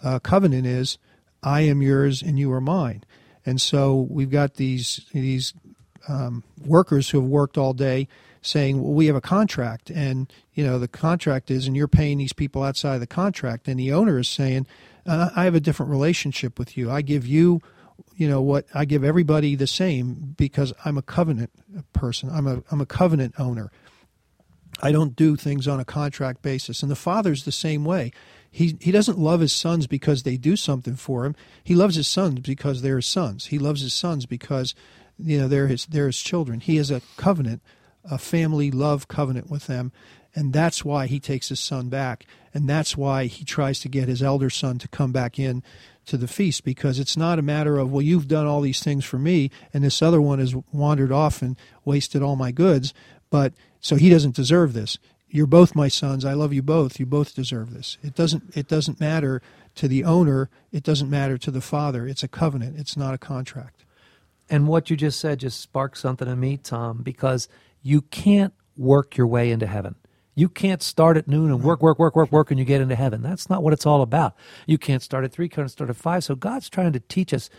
A 0.03 0.21
covenant 0.21 0.67
is, 0.67 0.99
I 1.43 1.63
am 1.63 1.83
yours 1.83 2.23
and 2.23 2.39
you 2.39 2.51
are 2.53 2.61
mine. 2.61 3.05
And 3.45 3.61
so 3.61 4.07
we've 4.09 4.31
got 4.31 4.55
these 4.55 5.07
these 5.13 5.53
um, 6.09 6.43
workers 6.65 7.11
who 7.11 7.21
have 7.21 7.29
worked 7.29 7.59
all 7.59 7.75
day 7.75 8.09
saying, 8.45 8.83
well, 8.83 8.93
we 8.93 9.07
have 9.07 9.17
a 9.17 9.21
contract, 9.21 9.91
and 9.91 10.33
you 10.53 10.65
know 10.65 10.79
the 10.79 10.89
contract 10.89 11.51
is, 11.51 11.67
and 11.67 11.77
you're 11.77 11.89
paying 11.89 12.19
these 12.19 12.33
people 12.33 12.63
outside 12.63 12.95
of 12.95 13.01
the 13.01 13.07
contract, 13.07 13.67
and 13.69 13.81
the 13.81 13.93
owner 13.93 14.19
is 14.19 14.29
saying, 14.29 14.67
uh, 15.07 15.31
I 15.35 15.45
have 15.45 15.55
a 15.55 15.61
different 15.61 15.91
relationship 15.91 16.59
with 16.59 16.77
you. 16.77 16.91
I 16.91 17.03
give 17.03 17.27
you, 17.27 17.61
you 18.17 18.29
know 18.29 18.43
what, 18.43 18.67
I 18.75 18.85
give 18.85 19.03
everybody 19.03 19.55
the 19.55 19.67
same 19.67 20.35
because 20.37 20.73
I'm 20.85 20.99
a 20.99 21.03
covenant 21.03 21.51
person. 21.92 22.29
I'm 22.31 22.47
a 22.47 22.62
I'm 22.71 22.81
a 22.81 22.87
covenant 22.87 23.35
owner. 23.38 23.71
I 24.83 24.92
don't 24.92 25.16
do 25.16 25.37
things 25.37 25.66
on 25.66 25.81
a 25.81 25.85
contract 25.85 26.42
basis, 26.42 26.83
and 26.83 26.90
the 26.90 26.97
father's 26.97 27.45
the 27.45 27.53
same 27.53 27.85
way. 27.85 28.12
He 28.51 28.77
he 28.81 28.92
doesn't 28.92 29.18
love 29.18 29.40
his 29.40 29.53
sons 29.53 29.87
because 29.87 30.23
they 30.23 30.37
do 30.37 30.55
something 30.55 30.97
for 30.97 31.25
him. 31.25 31.35
He 31.62 31.75
loves 31.75 31.97
his 31.97 32.09
sons 32.09 32.40
because 32.40 32.83
they're 32.83 32.97
his 32.97 33.07
sons. 33.07 33.47
He 33.47 33.59
loves 33.59 33.81
his 33.81 33.95
sons 33.95 34.27
because 34.27 34.75
you 35.18 35.38
know 35.38 35.49
they're 35.49 35.68
his 35.68 35.87
they're 35.87 36.07
his 36.07 36.21
children. 36.21 36.61
He 36.61 36.77
is 36.77 36.90
a 36.90 37.01
covenant 37.16 37.62
a 38.11 38.19
family 38.19 38.71
love 38.71 39.09
covenant 39.09 39.51
with 39.51 39.67
them. 39.67 39.93
And 40.35 40.53
that's 40.53 40.85
why 40.85 41.07
he 41.07 41.21
takes 41.21 41.49
his 41.49 41.61
son 41.61 41.88
back. 41.88 42.27
And 42.53 42.69
that's 42.69 42.97
why 42.97 43.27
he 43.27 43.45
tries 43.45 43.81
to 43.81 43.88
get 43.88 44.09
his 44.09 44.23
elder 44.23 44.51
son 44.51 44.79
to 44.79 44.88
come 44.88 45.12
back 45.12 45.38
in 45.38 45.62
to 46.07 46.17
the 46.17 46.29
feast 46.29 46.64
because 46.64 46.99
it's 46.99 47.17
not 47.17 47.38
a 47.38 47.43
matter 47.43 47.79
of, 47.79 47.90
well, 47.90 48.03
you've 48.03 48.29
done 48.29 48.47
all 48.47 48.61
these 48.61 48.83
things 48.83 49.05
for 49.05 49.19
me, 49.19 49.51
and 49.73 49.83
this 49.83 50.03
other 50.03 50.21
one 50.21 50.38
has 50.38 50.55
wandered 50.73 51.12
off 51.12 51.40
and 51.40 51.57
wasted 51.85 52.23
all 52.23 52.37
my 52.37 52.53
goods. 52.53 52.93
But 53.31 53.55
so 53.81 53.97
he 53.97 54.11
doesn't 54.11 54.37
deserve 54.37 54.73
this. 54.73 54.99
You're 55.29 55.47
both 55.47 55.75
my 55.75 55.88
sons. 55.88 56.25
I 56.25 56.35
love 56.35 56.53
you 56.53 56.62
both. 56.62 57.01
You 57.01 57.07
both 57.07 57.35
deserve 57.35 57.73
this. 57.73 57.99
It 58.03 58.14
doesn't. 58.14 58.57
It 58.57 58.69
doesn't 58.69 59.01
matter 59.01 59.43
to 59.75 59.88
the 59.88 60.05
owner. 60.05 60.49
It 60.71 60.85
doesn't 60.85 61.11
matter 61.11 61.37
to 61.38 61.51
the 61.51 61.61
father. 61.61 62.07
It's 62.07 62.23
a 62.23 62.29
covenant. 62.29 62.79
It's 62.79 62.97
not 62.97 63.14
a 63.14 63.19
contract. 63.19 63.85
And 64.49 64.69
what 64.69 64.90
you 64.90 64.97
just 64.97 65.19
said 65.19 65.40
just 65.40 65.61
sparked 65.61 65.99
something 65.99 66.29
in 66.29 66.38
me, 66.38 66.59
Tom, 66.59 67.03
because 67.03 67.49
you 67.85 68.01
can't 68.01 68.55
work 68.77 69.16
your 69.16 69.29
way 69.29 69.53
into 69.53 69.66
heaven. 69.66 69.94
You 70.35 70.49
can't 70.49 70.83
start 70.83 71.16
at 71.16 71.29
noon 71.29 71.53
and 71.53 71.62
work, 71.62 71.81
work, 71.81 71.99
work, 71.99 72.16
work, 72.16 72.33
work, 72.33 72.51
and 72.51 72.59
you 72.59 72.64
get 72.64 72.81
into 72.81 72.97
heaven. 72.97 73.23
That's 73.23 73.49
not 73.49 73.62
what 73.62 73.73
it's 73.73 73.87
all 73.87 74.03
about. 74.03 74.35
You 74.66 74.79
can't 74.79 75.03
start 75.03 75.23
at 75.23 75.31
three, 75.31 75.49
can't 75.49 75.70
start 75.70 75.90
at 75.90 75.97
five. 75.97 76.25
So 76.25 76.35
God's 76.35 76.68
trying 76.68 76.92
to 76.94 77.01
teach 77.01 77.33
us. 77.33 77.51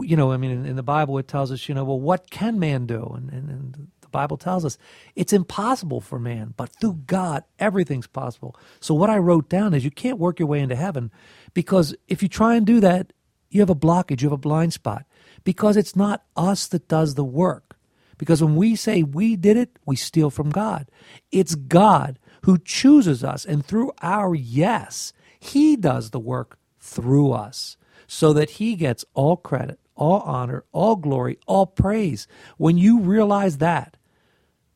You 0.00 0.16
know, 0.16 0.32
I 0.32 0.36
mean, 0.36 0.50
in, 0.50 0.66
in 0.66 0.76
the 0.76 0.82
Bible, 0.82 1.16
it 1.16 1.28
tells 1.28 1.52
us, 1.52 1.68
you 1.68 1.74
know, 1.74 1.84
well, 1.84 2.00
what 2.00 2.28
can 2.28 2.58
man 2.58 2.86
do? 2.86 3.14
And, 3.16 3.30
and, 3.30 3.48
and 3.48 3.88
the 4.00 4.08
Bible 4.08 4.36
tells 4.36 4.64
us 4.64 4.78
it's 5.14 5.32
impossible 5.32 6.00
for 6.00 6.18
man, 6.18 6.52
but 6.56 6.70
through 6.80 7.02
God, 7.06 7.44
everything's 7.58 8.08
possible. 8.08 8.56
So 8.80 8.94
what 8.94 9.10
I 9.10 9.18
wrote 9.18 9.48
down 9.48 9.74
is 9.74 9.84
you 9.84 9.90
can't 9.90 10.18
work 10.18 10.40
your 10.40 10.48
way 10.48 10.60
into 10.60 10.76
heaven 10.76 11.12
because 11.54 11.94
if 12.08 12.22
you 12.22 12.28
try 12.28 12.56
and 12.56 12.66
do 12.66 12.80
that, 12.80 13.12
you 13.48 13.60
have 13.60 13.70
a 13.70 13.76
blockage, 13.76 14.22
you 14.22 14.28
have 14.28 14.32
a 14.32 14.38
blind 14.38 14.72
spot 14.72 15.06
because 15.44 15.76
it's 15.76 15.94
not 15.94 16.24
us 16.36 16.66
that 16.66 16.88
does 16.88 17.14
the 17.14 17.24
work. 17.24 17.75
Because 18.18 18.42
when 18.42 18.56
we 18.56 18.76
say 18.76 19.02
we 19.02 19.36
did 19.36 19.56
it, 19.56 19.78
we 19.84 19.96
steal 19.96 20.30
from 20.30 20.50
God. 20.50 20.90
It's 21.30 21.54
God 21.54 22.18
who 22.42 22.58
chooses 22.58 23.24
us, 23.24 23.44
and 23.44 23.64
through 23.64 23.92
our 24.02 24.34
yes, 24.34 25.12
He 25.38 25.76
does 25.76 26.10
the 26.10 26.20
work 26.20 26.58
through 26.78 27.32
us 27.32 27.76
so 28.06 28.32
that 28.32 28.50
He 28.50 28.76
gets 28.76 29.04
all 29.14 29.36
credit, 29.36 29.78
all 29.94 30.20
honor, 30.20 30.64
all 30.72 30.96
glory, 30.96 31.38
all 31.46 31.66
praise. 31.66 32.26
When 32.56 32.78
you 32.78 33.00
realize 33.00 33.58
that, 33.58 33.96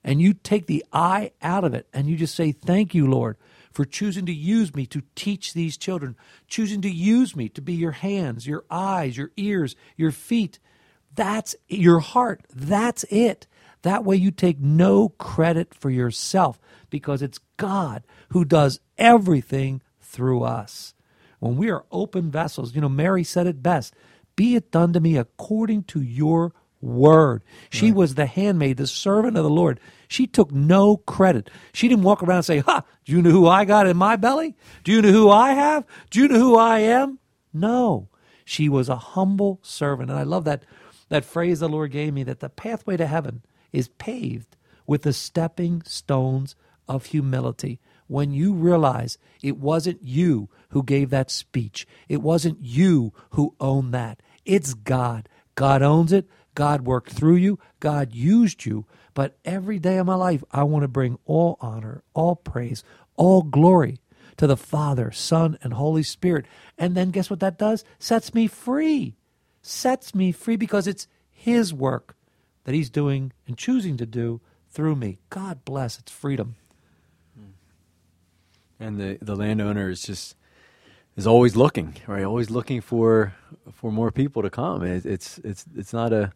and 0.03 0.21
you 0.21 0.33
take 0.33 0.67
the 0.67 0.85
I 0.93 1.33
out 1.43 1.65
of 1.65 1.75
it, 1.75 1.87
and 1.93 2.09
you 2.09 2.17
just 2.17 2.35
say, 2.35 2.53
Thank 2.53 2.95
you, 2.95 3.07
Lord, 3.07 3.37
for 3.71 3.85
choosing 3.85 4.27
to 4.27 4.33
use 4.33 4.75
me 4.75 4.87
to 4.87 5.03
teach 5.15 5.53
these 5.53 5.77
children, 5.77 6.17
choosing 6.49 6.81
to 6.83 6.91
use 6.91 7.37
me 7.37 7.49
to 7.51 7.63
be 7.63 7.75
your 7.75 7.93
hands, 7.93 8.47
your 8.47 8.65
eyes, 8.71 9.17
your 9.17 9.31
ears, 9.37 9.77
your 9.97 10.11
feet 10.11 10.59
that's 11.21 11.55
your 11.69 12.01
heart. 12.01 12.47
That's 12.49 13.05
it. 13.11 13.47
That 13.83 14.07
way 14.07 14.17
you 14.17 14.31
take 14.31 14.59
no 14.59 15.11
credit 15.11 15.75
for 15.75 15.91
yourself 15.91 16.59
because 16.89 17.21
it's 17.21 17.41
God 17.59 18.05
who 18.31 18.43
does 18.43 18.81
everything 18.97 19.83
through 20.01 20.45
us. 20.45 20.95
When 21.39 21.59
we 21.59 21.69
are 21.69 21.85
open 21.93 22.31
vessels, 22.31 22.75
you 22.75 22.81
know, 22.81 22.89
Mary 22.89 23.23
said 23.23 23.47
it 23.47 23.63
best 23.63 23.95
be 24.35 24.57
it 24.57 24.71
done 24.71 24.95
to 24.95 25.01
me 25.01 25.19
according 25.19 25.83
to 25.85 26.01
your 26.01 26.55
word. 26.81 27.45
She 27.69 27.89
right. 27.89 27.97
was 27.97 28.15
the 28.15 28.25
handmaid, 28.25 28.79
the 28.79 28.87
servant 28.87 29.37
of 29.37 29.45
the 29.45 29.51
Lord. 29.51 29.79
She 30.09 30.27
took 30.27 30.51
no 30.51 30.97
credit. 30.97 31.51
She 31.75 31.87
didn't 31.87 32.05
walk 32.05 32.23
around 32.23 32.37
and 32.37 32.47
say, 32.47 32.59
Ha, 32.61 32.83
do 33.05 33.13
you 33.13 33.21
know 33.21 33.31
who 33.31 33.47
I 33.47 33.67
got 33.67 33.87
in 33.87 33.99
my 33.99 34.17
belly? 34.17 34.57
Do 34.85 34.93
you 34.93 35.03
know 35.03 35.13
who 35.13 35.29
I 35.29 35.53
have? 35.53 35.85
Do 36.09 36.21
you 36.21 36.29
know 36.29 36.39
who 36.39 36.57
I 36.57 36.79
am? 36.79 37.19
No. 37.53 38.09
She 38.47 38.71
was 38.71 38.89
a 38.89 38.97
humble 38.97 39.61
servant. 39.63 40.09
And 40.09 40.19
I 40.19 40.23
love 40.23 40.45
that 40.45 40.65
that 41.11 41.25
phrase 41.25 41.61
the 41.61 41.69
Lord 41.69 41.91
gave 41.91 42.15
me 42.15 42.23
that 42.25 42.41
the 42.41 42.49
pathway 42.49 42.97
to 42.97 43.07
heaven 43.07 43.43
is 43.73 43.89
paved 43.89 44.57
with 44.87 45.03
the 45.03 45.13
stepping 45.13 45.83
stones 45.83 46.57
of 46.89 47.07
humility. 47.07 47.79
When 48.07 48.33
you 48.33 48.55
realize 48.55 49.19
it 49.43 49.59
wasn't 49.59 50.03
you 50.03 50.49
who 50.71 50.83
gave 50.83 51.11
that 51.11 51.31
speech, 51.31 51.87
it 52.09 52.23
wasn't 52.23 52.59
you 52.61 53.13
who 53.31 53.55
owned 53.61 53.93
that, 53.95 54.21
it's 54.45 54.75
God. 54.75 55.29
God 55.55 55.83
owns 55.83 56.13
it. 56.13 56.29
God 56.55 56.83
worked 56.83 57.13
through 57.13 57.37
you. 57.37 57.59
God 57.79 58.15
used 58.15 58.65
you. 58.65 58.87
But 59.15 59.37
every 59.45 59.79
day 59.79 59.99
of 59.99 60.07
my 60.07 60.15
life, 60.15 60.43
I 60.51 60.63
want 60.65 60.83
to 60.83 60.89
bring 60.89 61.19
all 61.27 61.59
honor, 61.61 62.03
all 62.15 62.37
praise, 62.37 62.83
all 63.17 63.43
glory 63.43 64.01
to 64.39 64.47
the 64.47 64.57
Father, 64.57 65.13
Son, 65.13 65.59
and 65.63 65.75
Holy 65.75 66.03
Spirit. 66.03 66.47
And 66.79 66.97
then 66.97 67.11
guess 67.11 67.29
what 67.29 67.41
that 67.41 67.59
does? 67.59 67.85
Sets 67.99 68.33
me 68.35 68.47
free 68.47 69.15
sets 69.63 70.15
me 70.15 70.33
free 70.33 70.57
because 70.57 70.87
it's 70.87 71.07
His 71.31 71.73
work 71.73 72.17
that 72.65 72.75
He's 72.75 72.91
doing 72.91 73.33
and 73.47 73.57
choosing 73.57 73.97
to 73.97 74.07
do 74.07 74.41
through 74.71 74.97
me. 74.97 75.19
God 75.31 75.65
bless. 75.65 75.99
It's 75.99 76.13
freedom. 76.13 76.57
Hmm. 77.37 78.85
And 78.85 79.01
the, 79.01 79.19
the 79.21 79.37
landowner 79.37 79.91
is 79.91 80.03
just 80.03 80.37
is 81.17 81.27
always 81.27 81.57
looking, 81.57 81.97
right? 82.07 82.25
Always 82.25 82.51
looking 82.51 82.81
for 82.81 83.35
for 83.73 83.91
more 83.93 84.11
people 84.11 84.43
to 84.43 84.51
come. 84.51 84.83
It, 84.83 85.05
it's 85.05 85.39
it's 85.39 85.65
it's 85.77 85.93
not 85.93 86.13
a 86.13 86.33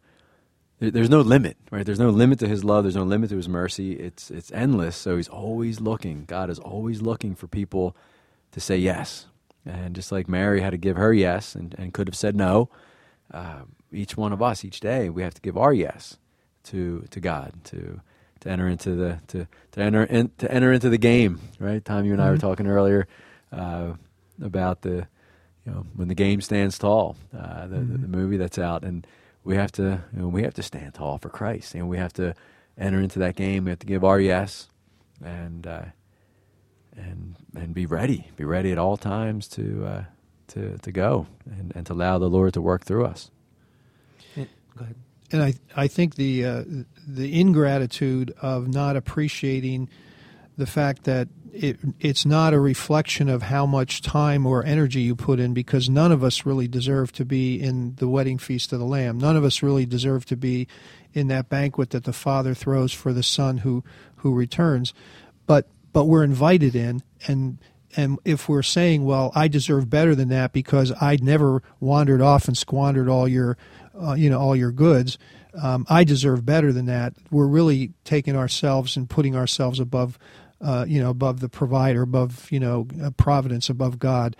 there's 0.79 1.09
no 1.09 1.21
limit, 1.21 1.57
right? 1.71 1.85
There's 1.85 1.99
no 1.99 2.09
limit 2.09 2.39
to 2.39 2.47
his 2.47 2.63
love. 2.63 2.83
There's 2.83 2.97
no 2.97 3.03
limit 3.03 3.29
to 3.29 3.37
his 3.37 3.47
mercy. 3.47 3.93
It's 3.93 4.29
it's 4.29 4.51
endless. 4.51 4.95
So 4.95 5.15
he's 5.15 5.29
always 5.29 5.79
looking. 5.79 6.25
God 6.25 6.49
is 6.49 6.59
always 6.59 7.01
looking 7.01 7.33
for 7.35 7.47
people 7.47 7.95
to 8.51 8.59
say 8.59 8.77
yes. 8.77 9.27
And 9.65 9.95
just 9.95 10.11
like 10.11 10.27
Mary 10.27 10.61
had 10.61 10.71
to 10.71 10.77
give 10.77 10.97
her 10.97 11.13
yes 11.13 11.55
and, 11.55 11.73
and 11.77 11.93
could 11.93 12.07
have 12.07 12.15
said 12.15 12.35
no, 12.35 12.69
uh, 13.33 13.61
each 13.91 14.17
one 14.17 14.33
of 14.33 14.41
us 14.41 14.63
each 14.63 14.79
day 14.79 15.09
we 15.09 15.21
have 15.21 15.33
to 15.33 15.41
give 15.41 15.57
our 15.57 15.73
yes 15.73 16.17
to 16.63 17.05
to 17.11 17.19
God 17.19 17.53
to 17.65 18.01
to 18.41 18.49
enter 18.49 18.67
into 18.67 18.95
the 18.95 19.19
to 19.27 19.47
to 19.71 19.81
enter 19.81 20.03
in, 20.03 20.31
to 20.37 20.51
enter 20.51 20.71
into 20.71 20.89
the 20.89 20.97
game. 20.97 21.39
Right, 21.59 21.83
Tom, 21.83 22.05
you 22.05 22.13
and 22.13 22.21
I 22.21 22.29
were 22.29 22.37
mm-hmm. 22.37 22.47
talking 22.47 22.67
earlier 22.67 23.07
uh, 23.51 23.93
about 24.41 24.81
the 24.81 25.07
you 25.65 25.71
know 25.71 25.85
when 25.95 26.07
the 26.07 26.15
game 26.15 26.41
stands 26.41 26.77
tall, 26.77 27.15
uh, 27.35 27.67
the, 27.67 27.77
mm-hmm. 27.77 27.91
the, 27.91 27.97
the 27.99 28.07
movie 28.07 28.37
that's 28.37 28.59
out 28.59 28.83
and 28.83 29.05
we 29.45 29.55
have 29.55 29.71
to 29.73 30.03
you 30.13 30.21
know, 30.21 30.27
we 30.27 30.43
have 30.43 30.55
to 30.55 30.63
stand 30.63 30.95
tall 30.95 31.17
for 31.19 31.29
Christ, 31.29 31.75
and 31.75 31.87
we 31.87 31.97
have 31.97 32.11
to 32.13 32.33
enter 32.77 32.99
into 32.99 33.19
that 33.19 33.35
game. 33.35 33.63
We 33.63 33.69
have 33.69 33.79
to 33.79 33.85
give 33.85 34.03
our 34.03 34.19
yes, 34.19 34.67
and 35.23 35.65
uh, 35.65 35.85
and 36.97 37.35
and 37.55 37.73
be 37.73 37.85
ready, 37.85 38.31
be 38.35 38.43
ready 38.43 38.71
at 38.71 38.77
all 38.77 38.97
times 38.97 39.47
to 39.49 39.85
uh, 39.85 40.03
to 40.49 40.77
to 40.79 40.91
go 40.91 41.27
and, 41.45 41.73
and 41.75 41.85
to 41.87 41.93
allow 41.93 42.17
the 42.17 42.29
Lord 42.29 42.53
to 42.53 42.61
work 42.61 42.85
through 42.85 43.05
us. 43.05 43.31
Go 44.77 44.83
ahead. 44.83 44.95
And 45.31 45.41
I 45.41 45.53
I 45.75 45.87
think 45.87 46.15
the 46.15 46.45
uh, 46.45 46.63
the 47.07 47.39
ingratitude 47.39 48.33
of 48.41 48.67
not 48.67 48.95
appreciating 48.95 49.89
the 50.57 50.65
fact 50.65 51.03
that 51.03 51.27
it, 51.51 51.79
it's 51.99 52.25
not 52.25 52.53
a 52.53 52.59
reflection 52.59 53.29
of 53.29 53.43
how 53.43 53.65
much 53.65 54.01
time 54.01 54.45
or 54.45 54.65
energy 54.65 55.01
you 55.01 55.15
put 55.15 55.39
in 55.39 55.53
because 55.53 55.89
none 55.89 56.11
of 56.11 56.23
us 56.23 56.45
really 56.45 56.67
deserve 56.67 57.11
to 57.13 57.25
be 57.25 57.61
in 57.61 57.95
the 57.95 58.07
wedding 58.07 58.37
feast 58.37 58.73
of 58.73 58.79
the 58.79 58.85
lamb 58.85 59.17
none 59.17 59.37
of 59.37 59.43
us 59.43 59.63
really 59.63 59.85
deserve 59.85 60.25
to 60.25 60.35
be 60.35 60.67
in 61.13 61.27
that 61.27 61.49
banquet 61.49 61.91
that 61.91 62.03
the 62.03 62.13
father 62.13 62.53
throws 62.53 62.91
for 62.91 63.13
the 63.13 63.23
son 63.23 63.59
who 63.59 63.83
who 64.17 64.33
returns 64.33 64.93
but 65.45 65.67
but 65.93 66.05
we're 66.05 66.23
invited 66.23 66.75
in 66.75 67.01
and 67.27 67.57
and 67.95 68.19
if 68.25 68.47
we're 68.49 68.63
saying 68.63 69.05
well 69.05 69.31
i 69.35 69.47
deserve 69.47 69.89
better 69.89 70.15
than 70.15 70.29
that 70.29 70.53
because 70.53 70.91
I'd 71.01 71.23
never 71.23 71.63
wandered 71.79 72.21
off 72.21 72.47
and 72.47 72.57
squandered 72.57 73.09
all 73.09 73.27
your 73.27 73.57
uh, 73.99 74.13
you 74.13 74.29
know 74.29 74.39
all 74.39 74.55
your 74.55 74.71
goods 74.71 75.17
um, 75.61 75.85
i 75.89 76.03
deserve 76.03 76.45
better 76.45 76.73
than 76.73 76.87
that. 76.87 77.13
We're 77.31 77.47
really 77.47 77.93
taking 78.03 78.35
ourselves 78.35 78.97
and 78.97 79.09
putting 79.09 79.37
ourselves 79.37 79.79
above 79.79 80.19
uh, 80.61 80.85
you 80.87 81.01
know, 81.01 81.09
above 81.09 81.41
the 81.41 81.49
provider, 81.49 82.01
above 82.01 82.51
you 82.51 82.59
know, 82.59 82.87
uh, 83.03 83.11
providence, 83.11 83.69
above 83.69 83.99
God, 83.99 84.35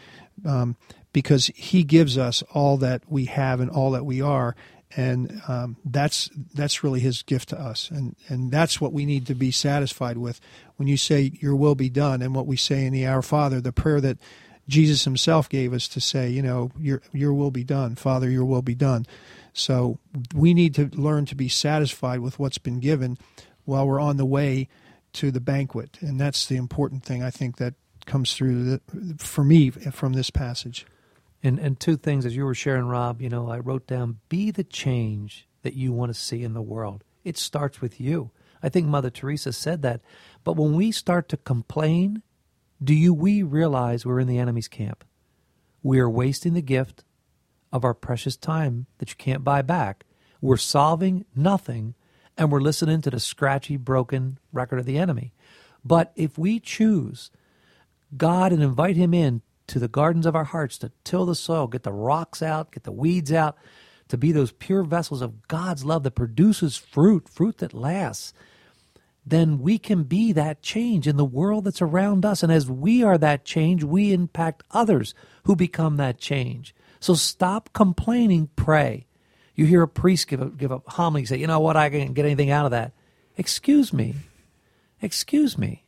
um, 0.46 0.76
because 1.14 1.48
He 1.56 1.84
gives 1.84 2.18
us 2.18 2.42
all 2.54 2.78
that 2.78 3.04
we 3.08 3.26
have 3.26 3.60
and 3.60 3.70
all 3.70 3.92
that 3.92 4.06
we 4.06 4.22
are, 4.22 4.56
and 4.96 5.42
um, 5.48 5.78
that's 5.86 6.30
that's 6.54 6.84
really 6.84 7.00
His 7.00 7.22
gift 7.22 7.50
to 7.50 7.60
us, 7.60 7.92
and 7.92 8.16
and 8.28 8.52
that's 8.52 8.80
what 8.80 8.94
we 8.94 9.06
need 9.06 9.28
to 9.28 9.36
be 9.36 9.52
satisfied 9.52 10.18
with. 10.18 10.40
When 10.78 10.88
you 10.88 10.98
say 10.98 11.32
Your 11.40 11.56
will 11.56 11.76
be 11.76 11.90
done, 11.90 12.22
and 12.22 12.36
what 12.36 12.48
we 12.48 12.58
say 12.58 12.86
in 12.86 12.94
the 12.94 13.08
Our 13.08 13.22
Father, 13.22 13.62
the 13.62 13.72
prayer 13.72 14.02
that 14.02 14.18
Jesus 14.68 15.06
Himself 15.06 15.48
gave 15.48 15.74
us 15.74 15.88
to 15.90 16.02
say, 16.02 16.30
you 16.30 16.42
know, 16.42 16.72
Your 16.80 17.02
Your 17.14 17.34
will 17.34 17.52
be 17.52 17.64
done, 17.64 17.96
Father, 17.96 18.30
Your 18.30 18.46
will 18.46 18.62
be 18.62 18.76
done. 18.76 19.06
So 19.54 20.00
we 20.34 20.54
need 20.54 20.76
to 20.76 20.90
learn 20.94 21.26
to 21.28 21.36
be 21.36 21.48
satisfied 21.48 22.20
with 22.20 22.40
what's 22.40 22.58
been 22.58 22.80
given 22.80 23.18
while 23.64 23.88
we're 23.88 24.02
on 24.02 24.18
the 24.18 24.26
way 24.26 24.68
to 25.14 25.32
the 25.32 25.40
banquet, 25.40 25.98
and 26.02 26.20
that's 26.20 26.46
the 26.46 26.58
important 26.58 27.04
thing 27.04 27.24
I 27.24 27.30
think 27.30 27.58
that 27.58 27.74
comes 28.06 28.34
through 28.34 28.66
the, 28.66 28.82
for 29.18 29.44
me 29.44 29.70
from 29.70 30.14
this 30.14 30.30
passage. 30.30 30.86
And 31.42 31.60
and 31.60 31.80
two 31.80 31.96
things 31.96 32.26
as 32.26 32.36
you 32.36 32.44
were 32.44 32.56
sharing, 32.56 32.86
Rob. 32.88 33.22
You 33.22 33.30
know, 33.30 33.50
I 33.50 33.60
wrote 33.60 33.88
down: 33.88 34.20
be 34.30 34.52
the 34.52 34.64
change 34.64 35.48
that 35.62 35.74
you 35.74 35.94
want 35.94 36.14
to 36.14 36.20
see 36.20 36.44
in 36.44 36.54
the 36.54 36.62
world. 36.62 37.04
It 37.24 37.38
starts 37.38 37.82
with 37.82 38.00
you. 38.00 38.32
I 38.66 38.70
think 38.70 38.88
Mother 38.88 39.12
Teresa 39.12 39.54
said 39.54 39.84
that. 39.84 40.02
But 40.44 40.56
when 40.56 40.74
we 40.74 40.92
start 40.92 41.30
to 41.30 41.38
complain, 41.38 42.24
do 42.84 42.96
you 42.96 43.14
we 43.14 43.44
realize 43.44 44.06
we're 44.06 44.20
in 44.20 44.28
the 44.28 44.40
enemy's 44.40 44.68
camp? 44.68 45.04
We 45.84 46.00
are 46.00 46.10
wasting 46.10 46.56
the 46.56 46.64
gift 46.64 47.04
of 47.72 47.86
our 47.86 47.94
precious 47.94 48.36
time 48.36 48.88
that 48.98 49.12
you 49.12 49.16
can't 49.18 49.44
buy 49.44 49.62
back. 49.62 50.04
We're 50.42 50.58
solving 50.58 51.26
nothing 51.36 51.94
and 52.38 52.52
we're 52.52 52.60
listening 52.60 53.02
to 53.02 53.12
the 53.12 53.20
scratchy, 53.20 53.78
broken 53.78 54.40
record 54.52 54.80
of 54.80 54.88
the 54.88 54.98
enemy. 54.98 55.32
But 55.84 56.12
if 56.16 56.36
we 56.36 56.60
choose 56.60 57.30
God 58.18 58.52
and 58.52 58.64
invite 58.64 58.96
Him 58.96 59.14
in 59.14 59.44
to 59.68 59.78
the 59.78 59.88
gardens 59.88 60.26
of 60.26 60.36
our 60.36 60.44
hearts 60.44 60.80
to 60.80 60.92
till 61.04 61.28
the 61.28 61.36
soil, 61.36 61.68
get 61.68 61.84
the 61.84 61.94
rocks 61.94 62.42
out, 62.42 62.72
get 62.72 62.84
the 62.84 62.92
weeds 62.92 63.32
out, 63.32 63.58
to 64.08 64.18
be 64.18 64.32
those 64.32 64.52
pure 64.52 64.84
vessels 64.84 65.22
of 65.22 65.48
God's 65.48 65.86
love 65.86 66.02
that 66.02 66.16
produces 66.16 66.78
fruit, 66.78 67.30
fruit 67.30 67.60
that 67.60 67.76
lasts, 67.76 68.34
then 69.26 69.60
we 69.60 69.80
can 69.80 70.04
be 70.04 70.32
that 70.34 70.62
change 70.62 71.08
in 71.08 71.18
the 71.18 71.26
world 71.26 71.66
that's 71.66 71.82
around 71.82 72.26
us. 72.26 72.44
And 72.44 72.52
as 72.52 72.70
we 72.70 73.04
are 73.04 73.18
that 73.18 73.44
change, 73.44 73.84
we 73.84 74.14
impact 74.14 74.64
others 74.72 75.16
who 75.46 75.56
become 75.56 75.98
that 75.98 76.20
change. 76.20 76.76
So 77.00 77.16
stop 77.16 77.72
complaining, 77.74 78.50
pray. 78.56 79.08
You 79.56 79.66
hear 79.66 79.82
a 79.82 79.88
priest 79.88 80.28
give 80.28 80.42
a, 80.42 80.50
give 80.50 80.72
a 80.72 80.82
homily, 80.88 81.26
say, 81.26 81.38
you 81.38 81.48
know 81.48 81.60
what, 81.60 81.78
I 81.78 81.90
can't 81.90 82.14
get 82.14 82.26
anything 82.26 82.52
out 82.52 82.66
of 82.66 82.72
that. 82.72 82.94
Excuse 83.38 83.92
me. 83.92 84.16
Excuse 85.02 85.58
me. 85.58 85.86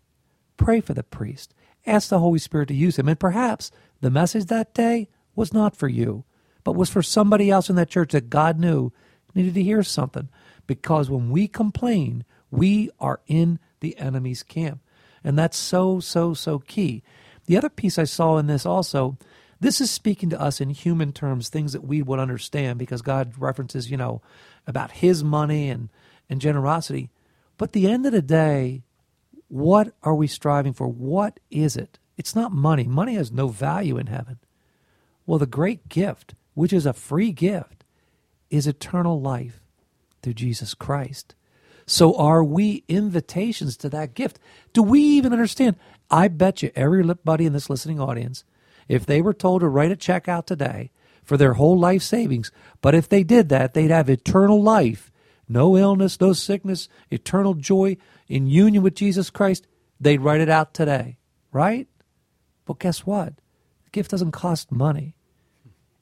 Pray 0.58 0.82
for 0.82 0.93
the 0.93 1.04
priest. 1.04 1.54
Ask 1.86 2.10
the 2.10 2.19
Holy 2.19 2.39
Spirit 2.39 2.69
to 2.69 2.73
use 2.73 2.97
him. 2.97 3.08
And 3.08 3.19
perhaps 3.19 3.71
the 4.02 4.10
message 4.10 4.45
that 4.45 4.73
day 4.73 5.10
was 5.36 5.54
not 5.54 5.76
for 5.76 5.88
you, 5.88 6.23
but 6.63 6.76
was 6.76 6.89
for 6.89 7.04
somebody 7.04 7.52
else 7.52 7.69
in 7.69 7.76
that 7.76 7.89
church 7.89 8.13
that 8.13 8.30
God 8.30 8.60
knew 8.60 8.91
needed 9.36 9.54
to 9.54 9.63
hear 9.63 9.84
something. 9.84 10.30
Because 10.65 11.10
when 11.10 11.30
we 11.30 11.47
complain, 11.47 12.26
we 12.52 12.90
are 13.00 13.20
in 13.28 13.60
the 13.80 13.98
enemy's 13.98 14.44
camp. 14.44 14.82
And 15.24 15.38
that's 15.38 15.58
so, 15.58 16.00
so, 16.00 16.34
so 16.34 16.60
key. 16.60 17.04
The 17.46 17.58
other 17.58 17.70
piece 17.70 17.98
I 17.98 18.06
saw 18.06 18.38
in 18.38 18.48
this 18.48 18.66
also 18.66 19.18
this 19.60 19.82
is 19.82 19.90
speaking 19.90 20.30
to 20.30 20.42
us 20.42 20.62
in 20.62 20.70
human 20.70 21.12
terms, 21.12 21.50
things 21.50 21.74
that 21.74 21.84
we 21.84 22.02
would 22.02 22.20
understand 22.20 22.78
because 22.78 23.02
God 23.02 23.34
references, 23.38 23.90
you 23.90 23.98
know, 23.98 24.22
about 24.68 24.92
his 24.92 25.24
money 25.24 25.70
and, 25.70 25.90
and 26.30 26.40
generosity. 26.40 27.10
But 27.58 27.74
the 27.74 27.88
end 27.88 28.06
of 28.06 28.12
the 28.12 28.22
day, 28.22 28.84
what 29.48 29.94
are 30.04 30.14
we 30.14 30.28
striving 30.28 30.74
for? 30.74 30.88
What 30.88 31.40
is 31.50 31.76
it? 31.76 31.98
It's 32.18 32.36
not 32.36 32.52
money. 32.52 32.84
Money 32.84 33.16
has 33.16 33.32
no 33.32 33.48
value 33.48 33.98
in 33.98 34.08
heaven. 34.08 34.38
Well, 35.26 35.40
the 35.40 35.46
great 35.48 35.90
gift, 35.90 36.36
which 36.54 36.74
is 36.74 36.86
a 36.86 36.94
free 36.94 37.32
gift, 37.32 37.84
is 38.50 38.68
eternal 38.68 39.20
life 39.20 39.60
through 40.22 40.36
Jesus 40.36 40.74
Christ. 40.74 41.34
So 41.88 42.15
are 42.17 42.43
we 42.43 42.84
invitations 42.89 43.78
to 43.78 43.89
that 43.89 44.13
gift? 44.13 44.39
Do 44.73 44.84
we 44.84 45.00
even 45.02 45.32
understand? 45.32 45.78
I 46.12 46.28
bet 46.28 46.62
you 46.62 46.71
every 46.76 47.02
lip 47.02 47.23
buddy 47.23 47.45
in 47.45 47.54
this 47.54 47.69
listening 47.69 48.00
audience 48.00 48.43
if 48.89 49.06
they 49.06 49.21
were 49.21 49.34
told 49.34 49.62
to 49.62 49.67
write 49.69 49.91
a 49.91 49.95
check 49.95 50.28
out 50.28 50.47
today 50.47 50.91
for 51.23 51.38
their 51.38 51.54
whole 51.54 51.78
life 51.78 52.04
savings, 52.04 52.52
but 52.82 52.95
if 52.95 53.10
they 53.10 53.23
did 53.23 53.50
that, 53.50 53.73
they'd 53.73 53.91
have 53.91 54.10
eternal 54.10 54.62
life, 54.62 55.12
no 55.47 55.76
illness, 55.76 56.19
no 56.21 56.34
sickness, 56.34 56.88
eternal 57.10 57.54
joy 57.54 57.97
in 58.28 58.47
union 58.47 58.84
with 58.84 58.95
Jesus 58.95 59.30
Christ, 59.30 59.67
they'd 60.00 60.21
write 60.21 60.41
it 60.41 60.50
out 60.50 60.73
today, 60.73 61.17
right? 61.52 61.88
But 62.65 62.80
guess 62.80 63.06
what? 63.06 63.36
The 63.86 63.89
gift 63.91 64.12
doesn't 64.12 64.32
cost 64.32 64.71
money. 64.71 65.15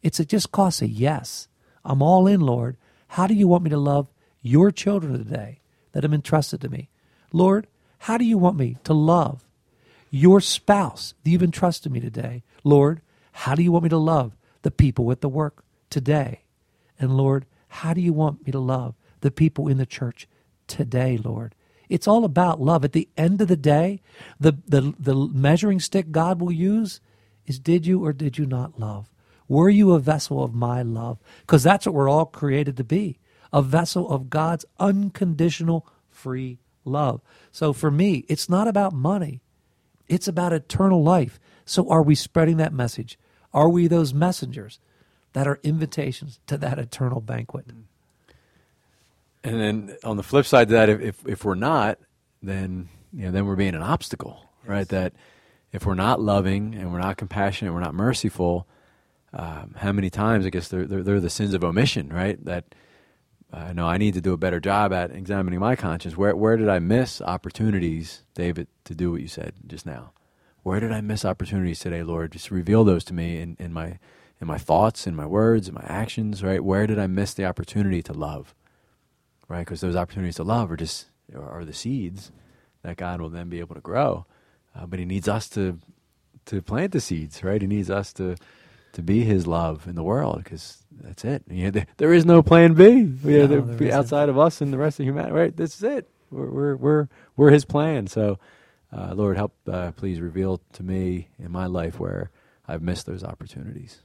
It's 0.04 0.20
it 0.20 0.30
just 0.30 0.52
costs 0.52 0.82
a 0.82 0.88
yes. 0.88 1.48
I'm 1.84 2.02
all 2.02 2.28
in, 2.28 2.42
Lord. 2.42 2.78
How 3.10 3.26
do 3.26 3.34
you 3.34 3.48
want 3.48 3.64
me 3.64 3.70
to 3.72 3.78
love 3.78 4.08
your 4.42 4.72
children 4.72 5.14
today 5.14 5.60
that 5.96 6.04
have 6.04 6.14
entrusted 6.14 6.60
to 6.60 6.70
me? 6.70 6.90
Lord, 7.32 7.68
how 8.00 8.18
do 8.18 8.26
you 8.26 8.38
want 8.38 8.58
me 8.58 8.78
to 8.84 8.94
love 8.94 9.48
your 10.12 10.42
spouse 10.42 11.14
that 11.24 11.30
you've 11.30 11.42
entrusted 11.42 11.90
me 11.90 12.02
today? 12.02 12.44
Lord, 12.66 13.02
how 13.32 13.56
do 13.56 13.64
you 13.64 13.72
want 13.72 13.84
me 13.84 13.90
to 13.90 13.98
love 13.98 14.36
the 14.62 14.72
people 14.72 15.06
with 15.06 15.22
the 15.22 15.30
work 15.30 15.64
today? 15.90 16.42
And 17.00 17.16
Lord, 17.16 17.46
how 17.70 17.94
do 17.94 18.02
you 18.02 18.12
want 18.12 18.46
me 18.46 18.52
to 18.52 18.60
love 18.60 18.96
the 19.22 19.32
people 19.32 19.70
in 19.70 19.78
the 19.78 19.86
church 19.86 20.28
today, 20.68 21.18
Lord? 21.18 21.56
It's 21.88 22.10
all 22.10 22.26
about 22.26 22.60
love. 22.60 22.84
At 22.84 22.92
the 22.92 23.08
end 23.16 23.42
of 23.42 23.48
the 23.48 23.56
day, 23.56 24.02
the, 24.38 24.58
the, 24.68 24.94
the 25.00 25.16
measuring 25.16 25.80
stick 25.80 26.12
God 26.12 26.42
will 26.42 26.52
use 26.52 27.00
is 27.46 27.58
did 27.58 27.88
you 27.88 28.04
or 28.04 28.12
did 28.12 28.38
you 28.38 28.46
not 28.46 28.82
love? 28.82 29.10
Were 29.48 29.70
you 29.70 29.94
a 29.94 30.00
vessel 30.00 30.44
of 30.44 30.54
my 30.54 30.82
love? 30.82 31.20
Because 31.42 31.64
that's 31.64 31.86
what 31.86 31.96
we're 31.96 32.10
all 32.10 32.26
created 32.26 32.76
to 32.78 32.84
be 32.84 33.18
a 33.56 33.62
vessel 33.62 34.12
of 34.12 34.30
God's 34.30 34.66
unconditional 34.80 35.88
free 36.10 36.60
love. 36.84 37.22
So 37.54 37.72
for 37.72 37.90
me, 37.90 38.26
it's 38.28 38.50
not 38.50 38.68
about 38.68 38.92
money, 38.94 39.42
it's 40.10 40.28
about 40.28 40.52
eternal 40.52 41.02
life. 41.02 41.40
So, 41.66 41.90
are 41.90 42.04
we 42.04 42.14
spreading 42.14 42.58
that 42.58 42.74
message? 42.74 43.18
Are 43.52 43.70
we 43.70 43.88
those 43.88 44.14
messengers 44.14 44.80
that 45.34 45.48
are 45.48 45.60
invitations 45.64 46.40
to 46.46 46.58
that 46.58 46.78
eternal 46.78 47.22
banquet? 47.22 47.66
and 49.44 49.60
then 49.62 49.98
on 50.04 50.18
the 50.18 50.24
flip 50.24 50.46
side 50.46 50.64
of 50.64 50.70
that, 50.70 50.90
if 50.90 51.02
if, 51.02 51.28
if 51.28 51.46
we're 51.46 51.56
not, 51.56 51.98
then 52.44 52.90
you 53.14 53.26
know, 53.26 53.32
then 53.32 53.46
we're 53.46 53.56
being 53.56 53.74
an 53.74 53.82
obstacle, 53.82 54.50
yes. 54.64 54.70
right? 54.70 54.88
That 54.90 55.14
if 55.72 55.86
we're 55.86 55.96
not 55.96 56.20
loving 56.20 56.76
and 56.76 56.92
we're 56.92 57.00
not 57.00 57.18
compassionate, 57.18 57.74
we're 57.74 57.80
not 57.80 57.96
merciful. 57.96 58.68
Um, 59.34 59.76
how 59.78 59.92
many 59.92 60.10
times? 60.10 60.46
I 60.46 60.50
guess 60.50 60.68
they're, 60.68 60.86
they're, 60.86 61.04
they're 61.04 61.20
the 61.20 61.30
sins 61.30 61.54
of 61.54 61.64
omission, 61.64 62.12
right? 62.12 62.44
That 62.46 62.76
I 63.56 63.72
know 63.72 63.88
I 63.88 63.98
need 63.98 64.14
to 64.16 64.22
do 64.22 64.34
a 64.34 64.38
better 64.38 64.60
job 64.60 64.92
at 64.92 65.12
examining 65.12 65.60
my 65.60 65.78
conscience. 65.78 66.18
Where 66.18 66.36
where 66.36 66.58
did 66.58 66.68
I 66.68 66.80
miss 66.80 67.22
opportunities, 67.22 68.24
David, 68.34 68.68
to 68.84 68.94
do 68.94 69.12
what 69.12 69.22
you 69.22 69.30
said 69.30 69.54
just 69.66 69.86
now? 69.86 70.12
Where 70.64 70.82
did 70.82 70.92
I 70.92 71.00
miss 71.00 71.24
opportunities 71.24 71.80
today, 71.80 72.04
Lord? 72.04 72.34
Just 72.34 72.52
reveal 72.52 72.84
those 72.84 73.06
to 73.06 73.14
me 73.14 73.40
in, 73.40 73.56
in 73.58 73.72
my 73.72 74.00
in 74.42 74.48
my 74.48 74.58
thoughts, 74.58 75.08
in 75.08 75.16
my 75.16 75.26
words, 75.26 75.70
in 75.70 75.74
my 75.74 75.86
actions, 75.86 76.44
right? 76.44 76.64
Where 76.64 76.86
did 76.86 77.00
I 77.00 77.08
miss 77.08 77.34
the 77.34 77.46
opportunity 77.46 78.02
to 78.04 78.14
love? 78.14 78.54
Right? 79.48 79.60
Because 79.60 79.80
those 79.80 79.96
opportunities 79.96 80.36
to 80.36 80.44
love 80.44 80.70
are 80.70 80.78
just 80.78 81.06
are 81.34 81.64
the 81.64 81.74
seeds 81.74 82.32
that 82.84 82.98
God 82.98 83.22
will 83.22 83.30
then 83.30 83.48
be 83.48 83.62
able 83.62 83.76
to 83.76 83.82
grow. 83.82 84.26
Uh, 84.76 84.86
but 84.86 85.00
He 85.00 85.06
needs 85.06 85.30
us 85.30 85.48
to 85.50 85.80
to 86.48 86.62
plant 86.62 86.92
the 86.92 87.00
seeds, 87.00 87.42
right? 87.42 87.62
He 87.62 87.68
needs 87.68 87.90
us 87.90 88.12
to 88.14 88.36
to 88.96 89.04
be 89.04 89.24
His 89.24 89.46
love 89.46 89.88
in 89.88 89.96
the 89.96 90.04
world 90.04 90.44
because 90.44 90.84
that's 90.92 91.24
it. 91.24 91.44
You 91.50 91.66
know, 91.66 91.72
there, 91.72 91.88
there 91.98 92.14
is 92.14 92.26
no 92.26 92.42
plan 92.42 92.74
B. 92.74 92.90
You 93.24 93.48
know, 93.48 93.62
no, 93.62 93.92
outside 93.92 94.30
of 94.30 94.40
us 94.40 94.62
and 94.62 94.74
the 94.74 94.78
rest 94.78 95.00
of 95.00 95.06
humanity, 95.06 95.34
right? 95.34 95.56
This 95.56 95.76
is 95.76 95.84
it. 95.84 96.10
We're 96.32 96.50
we're 96.50 96.76
we're, 96.76 97.08
we're 97.36 97.52
His 97.52 97.66
plan. 97.66 98.08
So, 98.08 98.40
uh, 98.92 99.14
Lord, 99.14 99.38
help 99.38 99.54
uh, 99.68 99.92
please 99.92 100.20
reveal 100.20 100.62
to 100.74 100.84
me 100.84 101.30
in 101.38 101.52
my 101.52 101.68
life 101.68 102.00
where 102.00 102.32
I've 102.68 102.82
missed 102.82 103.06
those 103.06 103.24
opportunities. 103.24 104.02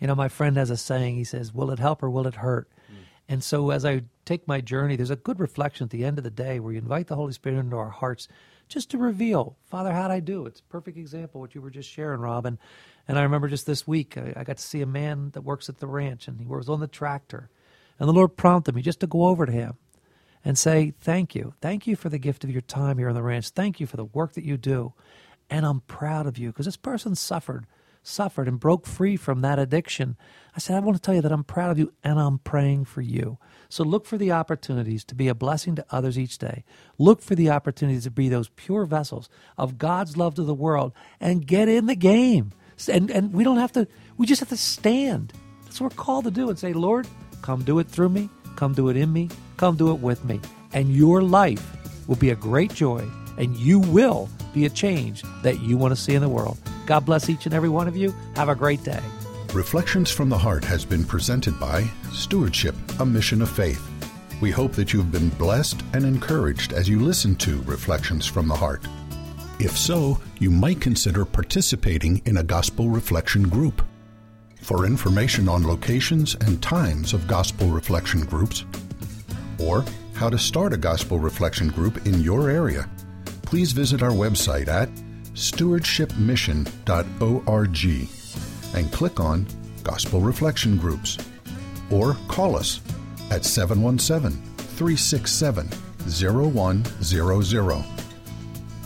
You 0.00 0.06
know, 0.06 0.14
my 0.14 0.28
friend 0.28 0.56
has 0.56 0.70
a 0.70 0.76
saying. 0.76 1.16
He 1.16 1.24
says, 1.24 1.54
"Will 1.54 1.70
it 1.70 1.78
help 1.78 2.02
or 2.02 2.10
will 2.10 2.26
it 2.26 2.36
hurt?" 2.36 2.68
Mm. 2.90 2.96
And 3.28 3.44
so, 3.44 3.70
as 3.70 3.84
I 3.84 4.02
take 4.24 4.48
my 4.48 4.60
journey, 4.60 4.96
there's 4.96 5.10
a 5.10 5.16
good 5.16 5.38
reflection 5.38 5.84
at 5.84 5.90
the 5.90 6.04
end 6.04 6.18
of 6.18 6.24
the 6.24 6.30
day 6.30 6.58
where 6.58 6.72
you 6.72 6.78
invite 6.78 7.06
the 7.06 7.16
Holy 7.16 7.32
Spirit 7.32 7.58
into 7.58 7.76
our 7.76 7.90
hearts, 7.90 8.28
just 8.68 8.90
to 8.90 8.98
reveal, 8.98 9.56
Father, 9.64 9.92
how'd 9.92 10.10
I 10.10 10.20
do? 10.20 10.46
It's 10.46 10.60
a 10.60 10.64
perfect 10.64 10.96
example 10.96 11.40
what 11.40 11.54
you 11.54 11.60
were 11.60 11.70
just 11.70 11.88
sharing, 11.88 12.20
Robin. 12.20 12.58
And 13.06 13.18
I 13.18 13.22
remember 13.22 13.48
just 13.48 13.66
this 13.66 13.86
week, 13.86 14.16
I, 14.16 14.32
I 14.36 14.44
got 14.44 14.56
to 14.56 14.62
see 14.62 14.80
a 14.80 14.86
man 14.86 15.30
that 15.30 15.42
works 15.42 15.68
at 15.68 15.78
the 15.78 15.86
ranch, 15.86 16.28
and 16.28 16.40
he 16.40 16.46
was 16.46 16.68
on 16.68 16.80
the 16.80 16.86
tractor, 16.86 17.50
and 17.98 18.08
the 18.08 18.12
Lord 18.12 18.36
prompted 18.36 18.74
me 18.74 18.82
just 18.82 19.00
to 19.00 19.06
go 19.06 19.26
over 19.26 19.46
to 19.46 19.52
him 19.52 19.74
and 20.44 20.58
say, 20.58 20.92
"Thank 21.00 21.34
you, 21.34 21.54
thank 21.60 21.86
you 21.86 21.96
for 21.96 22.08
the 22.08 22.18
gift 22.18 22.44
of 22.44 22.50
your 22.50 22.62
time 22.62 22.98
here 22.98 23.08
on 23.08 23.14
the 23.14 23.22
ranch. 23.22 23.50
Thank 23.50 23.80
you 23.80 23.86
for 23.86 23.96
the 23.96 24.04
work 24.04 24.32
that 24.34 24.44
you 24.44 24.56
do." 24.56 24.94
And 25.50 25.66
I'm 25.66 25.80
proud 25.80 26.26
of 26.26 26.38
you 26.38 26.48
because 26.48 26.66
this 26.66 26.76
person 26.76 27.14
suffered 27.14 27.66
suffered 28.04 28.46
and 28.46 28.60
broke 28.60 28.86
free 28.86 29.16
from 29.16 29.40
that 29.40 29.58
addiction. 29.58 30.16
I 30.54 30.60
said, 30.60 30.76
I 30.76 30.80
want 30.80 30.96
to 30.96 31.02
tell 31.02 31.14
you 31.14 31.22
that 31.22 31.32
I'm 31.32 31.42
proud 31.42 31.72
of 31.72 31.78
you 31.78 31.92
and 32.04 32.20
I'm 32.20 32.38
praying 32.38 32.84
for 32.84 33.00
you. 33.00 33.38
So 33.68 33.82
look 33.82 34.06
for 34.06 34.18
the 34.18 34.30
opportunities 34.30 35.04
to 35.06 35.14
be 35.16 35.26
a 35.26 35.34
blessing 35.34 35.74
to 35.76 35.86
others 35.90 36.16
each 36.16 36.38
day. 36.38 36.62
Look 36.98 37.22
for 37.22 37.34
the 37.34 37.50
opportunities 37.50 38.04
to 38.04 38.10
be 38.10 38.28
those 38.28 38.50
pure 38.50 38.84
vessels 38.84 39.28
of 39.58 39.78
God's 39.78 40.16
love 40.16 40.34
to 40.36 40.44
the 40.44 40.54
world 40.54 40.92
and 41.18 41.46
get 41.46 41.68
in 41.68 41.86
the 41.86 41.96
game. 41.96 42.52
And, 42.88 43.10
and 43.10 43.32
we 43.32 43.42
don't 43.42 43.56
have 43.56 43.72
to, 43.72 43.88
we 44.16 44.26
just 44.26 44.40
have 44.40 44.50
to 44.50 44.56
stand. 44.56 45.32
That's 45.64 45.80
what 45.80 45.92
we're 45.92 46.02
called 46.02 46.24
to 46.26 46.30
do 46.30 46.50
and 46.50 46.58
say, 46.58 46.72
Lord, 46.72 47.08
come 47.42 47.64
do 47.64 47.78
it 47.78 47.88
through 47.88 48.10
me, 48.10 48.28
come 48.54 48.74
do 48.74 48.90
it 48.90 48.96
in 48.96 49.12
me, 49.12 49.30
come 49.56 49.76
do 49.76 49.90
it 49.90 49.98
with 49.98 50.24
me. 50.24 50.40
And 50.72 50.94
your 50.94 51.22
life 51.22 51.64
will 52.06 52.16
be 52.16 52.30
a 52.30 52.36
great 52.36 52.72
joy 52.72 53.04
and 53.38 53.56
you 53.56 53.80
will 53.80 54.28
be 54.52 54.66
a 54.66 54.70
change 54.70 55.22
that 55.42 55.60
you 55.60 55.76
want 55.76 55.92
to 55.92 56.00
see 56.00 56.14
in 56.14 56.22
the 56.22 56.28
world. 56.28 56.58
God 56.86 57.04
bless 57.06 57.28
each 57.28 57.46
and 57.46 57.54
every 57.54 57.68
one 57.68 57.88
of 57.88 57.96
you. 57.96 58.14
Have 58.36 58.48
a 58.48 58.54
great 58.54 58.82
day. 58.82 59.00
Reflections 59.52 60.10
from 60.10 60.28
the 60.28 60.38
Heart 60.38 60.64
has 60.64 60.84
been 60.84 61.04
presented 61.04 61.58
by 61.60 61.88
Stewardship, 62.12 62.74
a 62.98 63.06
Mission 63.06 63.40
of 63.40 63.48
Faith. 63.48 63.88
We 64.40 64.50
hope 64.50 64.72
that 64.72 64.92
you've 64.92 65.12
been 65.12 65.28
blessed 65.30 65.80
and 65.92 66.04
encouraged 66.04 66.72
as 66.72 66.88
you 66.88 66.98
listen 67.00 67.36
to 67.36 67.62
Reflections 67.62 68.26
from 68.26 68.48
the 68.48 68.56
Heart. 68.56 68.84
If 69.60 69.78
so, 69.78 70.20
you 70.40 70.50
might 70.50 70.80
consider 70.80 71.24
participating 71.24 72.20
in 72.24 72.38
a 72.38 72.42
gospel 72.42 72.88
reflection 72.90 73.48
group. 73.48 73.82
For 74.60 74.86
information 74.86 75.48
on 75.48 75.66
locations 75.66 76.34
and 76.34 76.60
times 76.60 77.12
of 77.12 77.28
gospel 77.28 77.68
reflection 77.68 78.24
groups, 78.24 78.64
or 79.60 79.84
how 80.14 80.28
to 80.30 80.38
start 80.38 80.72
a 80.72 80.76
gospel 80.76 81.20
reflection 81.20 81.68
group 81.68 82.04
in 82.06 82.20
your 82.20 82.50
area, 82.50 82.90
please 83.42 83.70
visit 83.70 84.02
our 84.02 84.10
website 84.10 84.66
at 84.66 84.88
stewardshipmission.org 85.34 88.08
and 88.74 88.92
click 88.92 89.20
on 89.20 89.46
Gospel 89.82 90.20
Reflection 90.20 90.76
Groups 90.76 91.16
or 91.90 92.14
call 92.28 92.54
us 92.56 92.80
at 93.30 93.44
717 93.44 94.40
367 94.56 95.68
0100. 96.06 97.84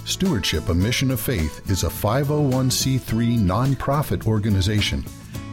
Stewardship, 0.04 0.68
a 0.70 0.74
Mission 0.74 1.10
of 1.10 1.20
Faith, 1.20 1.70
is 1.70 1.84
a 1.84 1.88
501c3 1.88 3.38
nonprofit 3.38 4.26
organization 4.26 5.04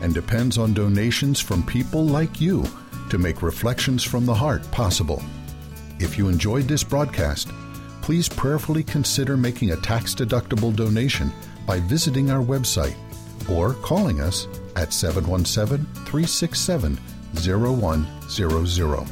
and 0.01 0.13
depends 0.13 0.57
on 0.57 0.73
donations 0.73 1.41
from 1.41 1.61
people 1.63 2.05
like 2.05 2.39
you 2.39 2.63
to 3.09 3.17
make 3.17 3.41
Reflections 3.41 4.01
from 4.03 4.25
the 4.25 4.33
Heart 4.33 4.69
possible. 4.71 5.21
If 5.99 6.17
you 6.17 6.29
enjoyed 6.29 6.69
this 6.69 6.83
broadcast, 6.83 7.49
please 8.05 8.29
prayerfully 8.29 8.83
consider 8.83 9.35
making 9.35 9.71
a 9.71 9.77
tax 9.77 10.13
deductible 10.13 10.75
donation 10.75 11.33
by 11.65 11.79
visiting 11.79 12.29
our 12.29 12.43
website 12.45 12.93
or 13.49 13.73
calling 13.73 14.21
us 14.21 14.47
at 14.75 14.93
717 14.93 15.83
367 16.05 16.99
0100. 17.33 19.11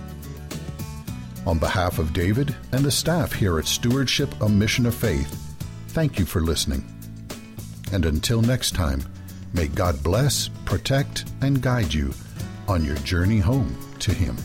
On 1.47 1.57
behalf 1.57 1.97
of 1.97 2.13
David 2.13 2.55
and 2.71 2.85
the 2.85 2.91
staff 2.91 3.33
here 3.33 3.57
at 3.57 3.65
Stewardship, 3.65 4.39
a 4.41 4.47
Mission 4.47 4.85
of 4.85 4.93
Faith, 4.93 5.55
thank 5.87 6.19
you 6.19 6.25
for 6.25 6.41
listening. 6.41 6.85
And 7.91 8.05
until 8.05 8.43
next 8.43 8.75
time, 8.75 9.03
may 9.53 9.69
God 9.69 10.03
bless, 10.03 10.49
protect, 10.65 11.25
and 11.41 11.63
guide 11.63 11.91
you 11.91 12.13
on 12.67 12.85
your 12.85 12.97
journey 12.97 13.39
home 13.39 13.75
to 14.01 14.13
Him. 14.13 14.37